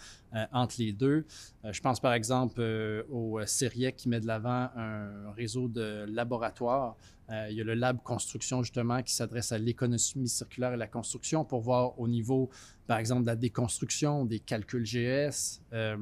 entre 0.54 0.76
les 0.80 0.94
deux. 0.94 1.26
je 1.63 1.82
pense 1.82 2.00
par 2.00 2.13
exemple 2.13 2.62
au 3.10 3.39
CERIEC 3.46 3.96
qui 3.96 4.10
met 4.10 4.20
de 4.20 4.28
l'avant 4.28 4.70
un 4.76 5.32
réseau 5.36 5.67
de 5.67 6.06
laboratoires 6.08 6.96
euh, 7.32 7.48
il 7.50 7.58
y 7.58 7.62
a 7.62 7.63
le 7.63 7.76
Lab 7.76 8.02
Construction, 8.04 8.62
justement, 8.62 9.02
qui 9.02 9.13
s'adresse 9.13 9.52
à 9.52 9.58
l'économie 9.58 10.28
circulaire 10.28 10.74
et 10.74 10.78
la 10.78 10.88
construction 10.88 11.46
pour 11.46 11.62
voir 11.62 11.98
au 12.00 12.08
niveau, 12.08 12.50
par 12.88 12.98
exemple, 12.98 13.22
de 13.22 13.28
la 13.28 13.36
déconstruction, 13.36 14.26
des 14.26 14.39
calculs 14.39 14.84
GS, 14.84 15.62
euh, 15.72 15.96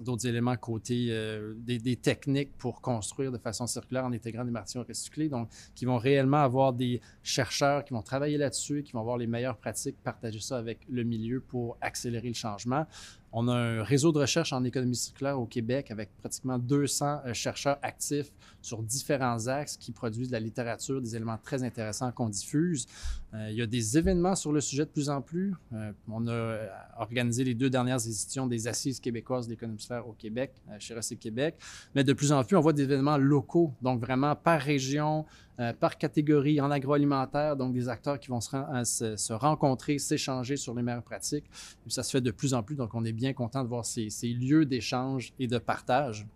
d'autres 0.00 0.26
éléments 0.26 0.56
côté 0.56 1.08
euh, 1.10 1.54
des, 1.58 1.96
techniques 1.96 2.56
pour 2.56 2.80
construire 2.80 3.32
de 3.32 3.38
façon 3.38 3.66
circulaire 3.66 4.04
en 4.04 4.12
intégrant 4.12 4.44
des 4.44 4.50
matériaux 4.50 4.86
recyclés. 4.88 5.28
Donc, 5.28 5.48
qui 5.74 5.84
vont 5.84 5.98
réellement 5.98 6.42
avoir 6.42 6.72
des 6.72 7.02
chercheurs 7.22 7.84
qui 7.84 7.92
vont 7.92 8.02
travailler 8.02 8.38
là-dessus, 8.38 8.82
qui 8.82 8.92
vont 8.92 9.00
avoir 9.00 9.18
les 9.18 9.26
meilleures 9.26 9.58
pratiques, 9.58 9.96
partager 10.02 10.40
ça 10.40 10.56
avec 10.56 10.80
le 10.88 11.04
milieu 11.04 11.40
pour 11.40 11.76
accélérer 11.82 12.28
le 12.28 12.34
changement. 12.34 12.86
On 13.38 13.48
a 13.48 13.54
un 13.54 13.82
réseau 13.82 14.12
de 14.12 14.18
recherche 14.18 14.54
en 14.54 14.64
économie 14.64 14.96
circulaire 14.96 15.38
au 15.38 15.44
Québec 15.44 15.90
avec 15.90 16.08
pratiquement 16.16 16.58
200 16.58 17.20
euh, 17.26 17.34
chercheurs 17.34 17.78
actifs 17.82 18.32
sur 18.62 18.82
différents 18.82 19.46
axes 19.46 19.76
qui 19.76 19.92
produisent 19.92 20.28
de 20.28 20.32
la 20.32 20.40
littérature, 20.40 21.02
des 21.02 21.14
éléments 21.16 21.36
très 21.36 21.62
intéressants 21.62 22.10
qu'on 22.12 22.30
diffuse. 22.30 22.86
Euh, 23.34 23.48
il 23.50 23.56
y 23.58 23.60
a 23.60 23.66
des 23.66 23.98
événements 23.98 24.36
sur 24.36 24.52
le 24.52 24.62
sujet 24.62 24.86
de 24.86 24.90
plus 24.90 25.10
en 25.10 25.20
plus. 25.20 25.54
Euh, 25.74 25.92
on 26.08 26.26
a 26.28 26.60
organisé 26.98 27.44
les 27.44 27.54
deux 27.54 27.68
dernières 27.68 28.00
éditions 28.06 28.46
des 28.46 28.68
Assises 28.68 29.00
québécoises 29.00 29.46
d'économie 29.46 29.80
circulaire 29.80 30.08
au 30.08 30.14
Québec, 30.14 30.54
chez 30.78 30.94
Racing 30.94 31.18
Québec. 31.18 31.56
Mais 31.94 32.04
de 32.04 32.14
plus 32.14 32.32
en 32.32 32.42
plus, 32.42 32.56
on 32.56 32.62
voit 32.62 32.72
des 32.72 32.84
événements 32.84 33.18
locaux, 33.18 33.74
donc 33.82 34.00
vraiment 34.00 34.34
par 34.34 34.62
région, 34.62 35.26
euh, 35.58 35.72
par 35.72 35.96
catégorie 35.96 36.60
en 36.60 36.70
agroalimentaire, 36.70 37.56
donc 37.56 37.72
des 37.72 37.88
acteurs 37.88 38.20
qui 38.20 38.28
vont 38.28 38.40
se, 38.40 39.32
rencontrer, 39.32 39.98
s'échanger 39.98 40.56
sur 40.56 40.74
les 40.74 40.82
meilleures 40.82 41.02
pratiques. 41.02 41.46
ça 41.88 42.02
se 42.02 42.10
fait 42.10 42.20
de 42.20 42.30
plus 42.30 42.52
en 42.52 42.62
plus, 42.62 42.76
donc 42.76 42.94
on 42.94 43.04
est 43.04 43.12
bien 43.12 43.32
content 43.32 43.62
de 43.62 43.68
voir 43.68 43.84
ces, 43.84 44.10
lieux 44.22 44.66
d'échange 44.66 45.32
et 45.38 45.46
de 45.46 45.58
partage. 45.58 46.26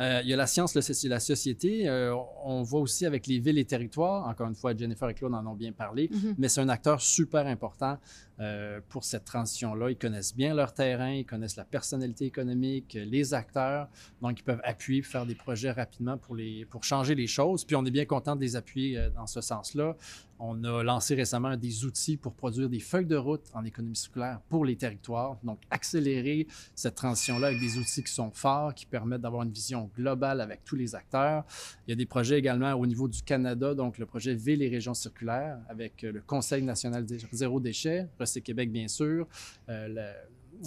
Euh, 0.00 0.20
il 0.24 0.28
y 0.28 0.32
a 0.32 0.36
la 0.36 0.46
science, 0.46 0.74
le, 0.74 1.08
la 1.08 1.20
société. 1.20 1.88
Euh, 1.88 2.16
on 2.44 2.62
voit 2.62 2.80
aussi 2.80 3.06
avec 3.06 3.26
les 3.26 3.38
villes 3.38 3.58
et 3.58 3.64
territoires. 3.64 4.26
Encore 4.26 4.48
une 4.48 4.54
fois, 4.54 4.76
Jennifer 4.76 5.08
et 5.08 5.14
Claude 5.14 5.34
en 5.34 5.46
ont 5.46 5.54
bien 5.54 5.72
parlé, 5.72 6.08
mm-hmm. 6.08 6.34
mais 6.36 6.48
c'est 6.48 6.60
un 6.60 6.68
acteur 6.68 7.00
super 7.00 7.46
important 7.46 7.98
euh, 8.40 8.80
pour 8.88 9.04
cette 9.04 9.24
transition-là. 9.24 9.90
Ils 9.90 9.96
connaissent 9.96 10.34
bien 10.34 10.54
leur 10.54 10.74
terrain, 10.74 11.12
ils 11.12 11.24
connaissent 11.24 11.54
la 11.54 11.64
personnalité 11.64 12.24
économique, 12.24 12.94
les 12.94 13.32
acteurs, 13.32 13.88
donc 14.20 14.40
ils 14.40 14.42
peuvent 14.42 14.60
appuyer, 14.64 15.02
faire 15.02 15.24
des 15.24 15.36
projets 15.36 15.70
rapidement 15.70 16.18
pour, 16.18 16.36
changer 16.82 17.14
les 17.14 17.28
choses. 17.28 17.64
Puis 17.64 17.76
on 17.76 17.84
est 17.84 17.92
bien 17.92 18.06
content 18.06 18.34
de 18.34 18.40
les 18.40 18.56
appuyer 18.56 18.98
euh, 18.98 19.10
dans 19.10 19.28
ce 19.28 19.40
sens-là. 19.40 19.96
On 20.40 20.64
a 20.64 20.82
lancé 20.82 21.14
récemment 21.14 21.56
des 21.56 21.84
outils 21.84 22.16
pour 22.16 22.34
produire 22.34 22.68
des 22.68 22.80
feuilles 22.80 23.06
de 23.06 23.16
route 23.16 23.44
en 23.54 23.64
économie 23.64 23.94
circulaire 23.94 24.40
pour 24.48 24.64
les 24.64 24.76
territoires. 24.76 25.38
Donc, 25.44 25.60
accélérer 25.70 26.48
cette 26.74 26.96
transition-là 26.96 27.48
avec 27.48 27.60
des 27.60 27.78
outils 27.78 28.02
qui 28.02 28.12
sont 28.12 28.32
forts, 28.32 28.74
qui 28.74 28.84
permettent 28.84 29.20
d'avoir 29.20 29.44
une 29.44 29.52
vision 29.52 29.88
globale 29.96 30.40
avec 30.40 30.64
tous 30.64 30.74
les 30.74 30.96
acteurs. 30.96 31.44
Il 31.86 31.90
y 31.90 31.92
a 31.92 31.96
des 31.96 32.04
projets 32.04 32.38
également 32.38 32.72
au 32.72 32.84
niveau 32.84 33.06
du 33.06 33.22
Canada, 33.22 33.74
donc 33.74 33.96
le 33.98 34.06
projet 34.06 34.34
Villes 34.34 34.62
et 34.62 34.68
régions 34.68 34.94
circulaires 34.94 35.58
avec 35.68 36.02
euh, 36.02 36.12
le 36.12 36.20
Conseil 36.20 36.62
national 36.62 37.06
zéro 37.32 37.60
déchet, 37.60 38.08
c'est 38.26 38.40
Québec, 38.40 38.70
bien 38.70 38.88
sûr, 38.88 39.26
euh, 39.68 40.12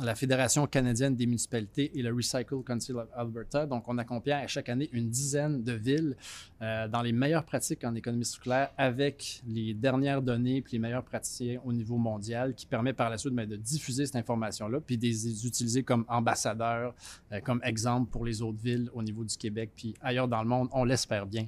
la, 0.02 0.16
Fédération 0.16 0.68
canadienne 0.68 1.16
des 1.16 1.26
municipalités 1.26 1.98
et 1.98 2.02
le 2.02 2.14
Recycle 2.14 2.62
Council 2.66 2.96
of 2.96 3.08
Alberta. 3.16 3.66
Donc, 3.66 3.88
on 3.88 3.98
accompagne 3.98 4.44
à 4.44 4.48
chaque 4.48 4.70
année 4.70 4.90
une 4.92 5.10
dizaine 5.10 5.64
de 5.64 5.74
villes 5.74 6.16
euh, 6.62 6.88
dans 6.88 7.02
les 7.02 7.12
meilleures 7.12 7.46
pratiques 7.46 7.84
en 7.84 7.96
économie 7.96 8.26
circulaire 8.26 8.70
avec 8.78 9.42
les 9.48 9.74
dernières 9.74 10.22
données 10.22 10.62
puis 10.62 10.74
les 10.74 10.80
meilleurs 10.80 11.04
praticiens 11.04 11.60
au 11.64 11.72
niveau 11.72 11.98
mondial 11.98 12.54
qui 12.54 12.66
permet 12.66 12.94
par 12.94 13.10
la 13.10 13.18
suite 13.18 13.34
ben, 13.34 13.48
de 13.48 13.56
diffuser 13.56 14.06
cette 14.06 14.18
information-là 14.18 14.82
puis 14.82 14.98
de 14.98 15.04
les 15.04 15.46
utiliser 15.46 15.84
comme 15.84 16.06
ambassadeurs, 16.10 16.94
euh, 17.32 17.40
comme 17.40 17.62
exemple 17.64 18.12
pour 18.12 18.26
les 18.26 18.42
autres 18.42 18.60
villes 18.62 18.90
au 18.94 19.02
niveau 19.02 19.24
du 19.24 19.38
Québec 19.38 19.72
puis 19.76 19.96
ailleurs 20.02 20.28
dans 20.28 20.42
le 20.42 20.50
monde. 20.50 20.68
On 20.74 20.84
l'espère 20.84 21.26
bien. 21.26 21.48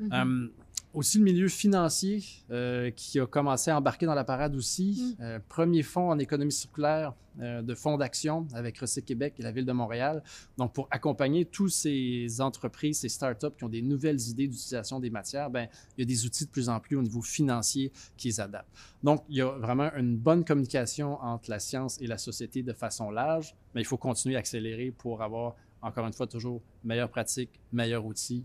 Mm-hmm 0.00 0.50
aussi 0.94 1.18
le 1.18 1.24
milieu 1.24 1.48
financier 1.48 2.22
euh, 2.50 2.90
qui 2.90 3.20
a 3.20 3.26
commencé 3.26 3.70
à 3.70 3.76
embarquer 3.76 4.06
dans 4.06 4.14
la 4.14 4.24
parade 4.24 4.56
aussi. 4.56 5.16
Mm. 5.18 5.22
Euh, 5.22 5.38
premier 5.48 5.82
fonds 5.82 6.10
en 6.10 6.18
économie 6.18 6.52
circulaire 6.52 7.14
euh, 7.40 7.62
de 7.62 7.74
fonds 7.74 7.96
d'action 7.96 8.48
avec 8.54 8.78
Recyc 8.78 9.04
Québec 9.04 9.34
et 9.38 9.42
la 9.42 9.52
Ville 9.52 9.66
de 9.66 9.72
Montréal. 9.72 10.22
Donc, 10.56 10.72
pour 10.72 10.88
accompagner 10.90 11.44
tous 11.44 11.68
ces 11.68 12.40
entreprises, 12.40 13.00
ces 13.00 13.08
startups 13.08 13.54
qui 13.56 13.64
ont 13.64 13.68
des 13.68 13.82
nouvelles 13.82 14.20
idées 14.28 14.48
d'utilisation 14.48 14.98
des 14.98 15.10
matières, 15.10 15.50
ben, 15.50 15.68
il 15.96 16.00
y 16.00 16.02
a 16.02 16.06
des 16.06 16.24
outils 16.24 16.46
de 16.46 16.50
plus 16.50 16.68
en 16.68 16.80
plus 16.80 16.96
au 16.96 17.02
niveau 17.02 17.22
financier 17.22 17.92
qui 18.16 18.28
les 18.28 18.40
adaptent. 18.40 18.74
Donc, 19.02 19.22
il 19.28 19.36
y 19.36 19.42
a 19.42 19.50
vraiment 19.50 19.90
une 19.94 20.16
bonne 20.16 20.44
communication 20.44 21.20
entre 21.22 21.50
la 21.50 21.60
science 21.60 22.00
et 22.00 22.06
la 22.06 22.18
société 22.18 22.62
de 22.62 22.72
façon 22.72 23.10
large, 23.10 23.54
mais 23.74 23.82
il 23.82 23.86
faut 23.86 23.98
continuer 23.98 24.36
à 24.36 24.40
accélérer 24.40 24.90
pour 24.90 25.22
avoir, 25.22 25.54
encore 25.82 26.06
une 26.06 26.12
fois, 26.12 26.26
toujours 26.26 26.62
meilleures 26.82 27.10
pratiques, 27.10 27.60
meilleurs 27.72 28.04
outils 28.04 28.44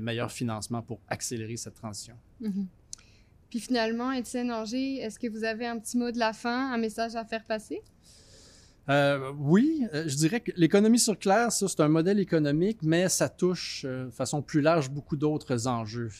meilleur 0.00 0.32
financement 0.32 0.82
pour 0.82 1.00
accélérer 1.08 1.56
cette 1.56 1.74
transition. 1.74 2.16
Mhm. 2.40 2.66
Puis 3.50 3.60
finalement, 3.60 4.12
Étienne 4.12 4.50
Anger, 4.50 4.96
est-ce 4.96 5.18
que 5.18 5.28
vous 5.28 5.44
avez 5.44 5.66
un 5.66 5.78
petit 5.78 5.96
mot 5.96 6.10
de 6.10 6.18
la 6.18 6.32
fin, 6.32 6.72
un 6.72 6.78
message 6.78 7.14
à 7.14 7.24
faire 7.24 7.44
passer? 7.44 7.82
Euh, 8.88 9.32
oui, 9.38 9.84
euh, 9.94 10.04
je 10.06 10.14
dirais 10.14 10.40
que 10.40 10.52
l'économie 10.56 10.98
circulaire, 10.98 11.50
ça, 11.50 11.66
c'est 11.66 11.80
un 11.80 11.88
modèle 11.88 12.20
économique, 12.20 12.78
mais 12.82 13.08
ça 13.08 13.28
touche 13.28 13.84
de 13.84 14.10
façon 14.10 14.42
plus 14.42 14.60
large 14.60 14.90
beaucoup 14.90 15.16
d'autres 15.16 15.66
enjeux. 15.66 16.10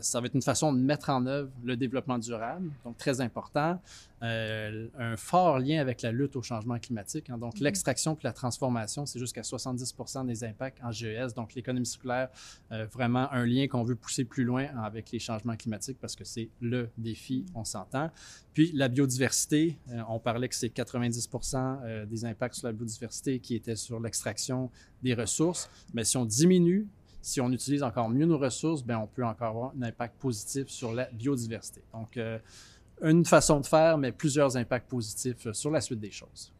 ça 0.00 0.20
va 0.20 0.26
être 0.26 0.34
une 0.34 0.42
façon 0.42 0.72
de 0.72 0.78
mettre 0.78 1.10
en 1.10 1.26
œuvre 1.26 1.50
le 1.64 1.76
développement 1.76 2.18
durable, 2.18 2.70
donc 2.84 2.96
très 2.96 3.20
important. 3.20 3.80
Euh, 4.22 4.88
un 4.98 5.16
fort 5.16 5.58
lien 5.58 5.80
avec 5.80 6.02
la 6.02 6.12
lutte 6.12 6.36
au 6.36 6.42
changement 6.42 6.78
climatique. 6.78 7.30
Hein. 7.30 7.38
Donc, 7.38 7.56
mhm. 7.56 7.64
l'extraction 7.64 8.14
puis 8.14 8.24
la 8.24 8.34
transformation, 8.34 9.06
c'est 9.06 9.18
jusqu'à 9.18 9.42
70 9.42 9.94
des 10.26 10.44
impacts 10.44 10.78
en 10.84 10.92
GES. 10.92 11.34
Donc, 11.34 11.54
l'économie 11.54 11.86
circulaire, 11.86 12.28
euh, 12.70 12.84
vraiment 12.86 13.32
un 13.32 13.46
lien 13.46 13.66
qu'on 13.66 13.82
veut 13.82 13.94
pousser 13.94 14.24
plus 14.24 14.44
loin 14.44 14.66
avec 14.84 15.10
les 15.10 15.18
changements 15.18 15.56
climatiques 15.56 15.98
parce 15.98 16.16
que 16.16 16.24
c'est 16.24 16.50
le 16.60 16.90
défi, 16.98 17.46
on 17.54 17.64
s'entend. 17.64 18.10
Puis, 18.52 18.72
la 18.74 18.88
biodiversité, 18.88 19.78
euh, 19.90 20.02
on 20.08 20.18
parlait 20.18 20.48
que 20.48 20.54
c'est 20.54 20.70
90 20.70 21.30
des 22.06 22.24
impacts 22.26 22.56
sur 22.56 22.66
la 22.66 22.72
biodiversité 22.72 23.38
qui 23.38 23.54
étaient 23.54 23.76
sur 23.76 24.00
l'extraction 24.00 24.70
des 25.02 25.14
ressources. 25.14 25.70
Mais 25.94 26.04
si 26.04 26.16
on 26.16 26.24
diminue 26.24 26.86
si 27.22 27.38
on 27.42 27.52
utilise 27.52 27.82
encore 27.82 28.08
mieux 28.08 28.24
nos 28.24 28.38
ressources, 28.38 28.82
ben 28.82 28.96
on 28.96 29.06
peut 29.06 29.26
encore 29.26 29.48
avoir 29.48 29.72
un 29.78 29.82
impact 29.82 30.18
positif 30.18 30.68
sur 30.68 30.90
la 30.90 31.04
biodiversité. 31.10 31.82
Donc, 31.92 32.16
une 33.02 33.24
façon 33.24 33.60
de 33.60 33.66
faire, 33.66 33.98
mais 33.98 34.12
plusieurs 34.12 34.56
impacts 34.56 34.88
positifs 34.88 35.50
sur 35.52 35.70
la 35.70 35.80
suite 35.80 36.00
des 36.00 36.10
choses. 36.10 36.52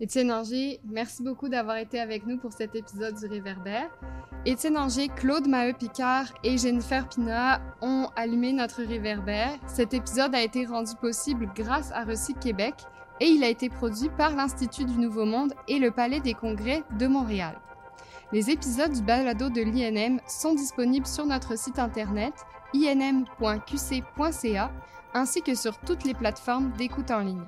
Étienne 0.00 0.32
Anger, 0.32 0.80
merci 0.84 1.22
beaucoup 1.22 1.48
d'avoir 1.48 1.76
été 1.76 2.00
avec 2.00 2.26
nous 2.26 2.36
pour 2.36 2.52
cet 2.52 2.74
épisode 2.74 3.14
du 3.14 3.26
Réverbère. 3.26 3.88
Étienne 4.44 4.76
Anger, 4.76 5.06
Claude 5.08 5.46
Maheu-Picard 5.46 6.26
et 6.42 6.58
Jennifer 6.58 7.08
Pina 7.08 7.62
ont 7.80 8.08
allumé 8.16 8.52
notre 8.52 8.82
Réverbère. 8.82 9.56
Cet 9.68 9.94
épisode 9.94 10.34
a 10.34 10.42
été 10.42 10.66
rendu 10.66 10.92
possible 11.00 11.48
grâce 11.54 11.92
à 11.92 12.04
Recyc 12.04 12.40
Québec 12.40 12.74
et 13.20 13.26
il 13.26 13.44
a 13.44 13.48
été 13.48 13.68
produit 13.68 14.08
par 14.18 14.34
l'Institut 14.34 14.86
du 14.86 14.98
Nouveau 14.98 15.24
Monde 15.24 15.54
et 15.68 15.78
le 15.78 15.92
Palais 15.92 16.18
des 16.18 16.34
Congrès 16.34 16.82
de 16.98 17.06
Montréal. 17.06 17.60
Les 18.32 18.50
épisodes 18.50 18.92
du 18.92 19.02
balado 19.02 19.50
de 19.50 19.60
l'INM 19.60 20.18
sont 20.26 20.54
disponibles 20.54 21.06
sur 21.06 21.26
notre 21.26 21.56
site 21.56 21.78
internet 21.78 22.34
inm.qc.ca 22.74 24.72
ainsi 25.14 25.42
que 25.42 25.54
sur 25.54 25.76
toutes 25.78 26.04
les 26.04 26.14
plateformes 26.14 26.70
d'écoute 26.72 27.10
en 27.10 27.20
ligne. 27.20 27.44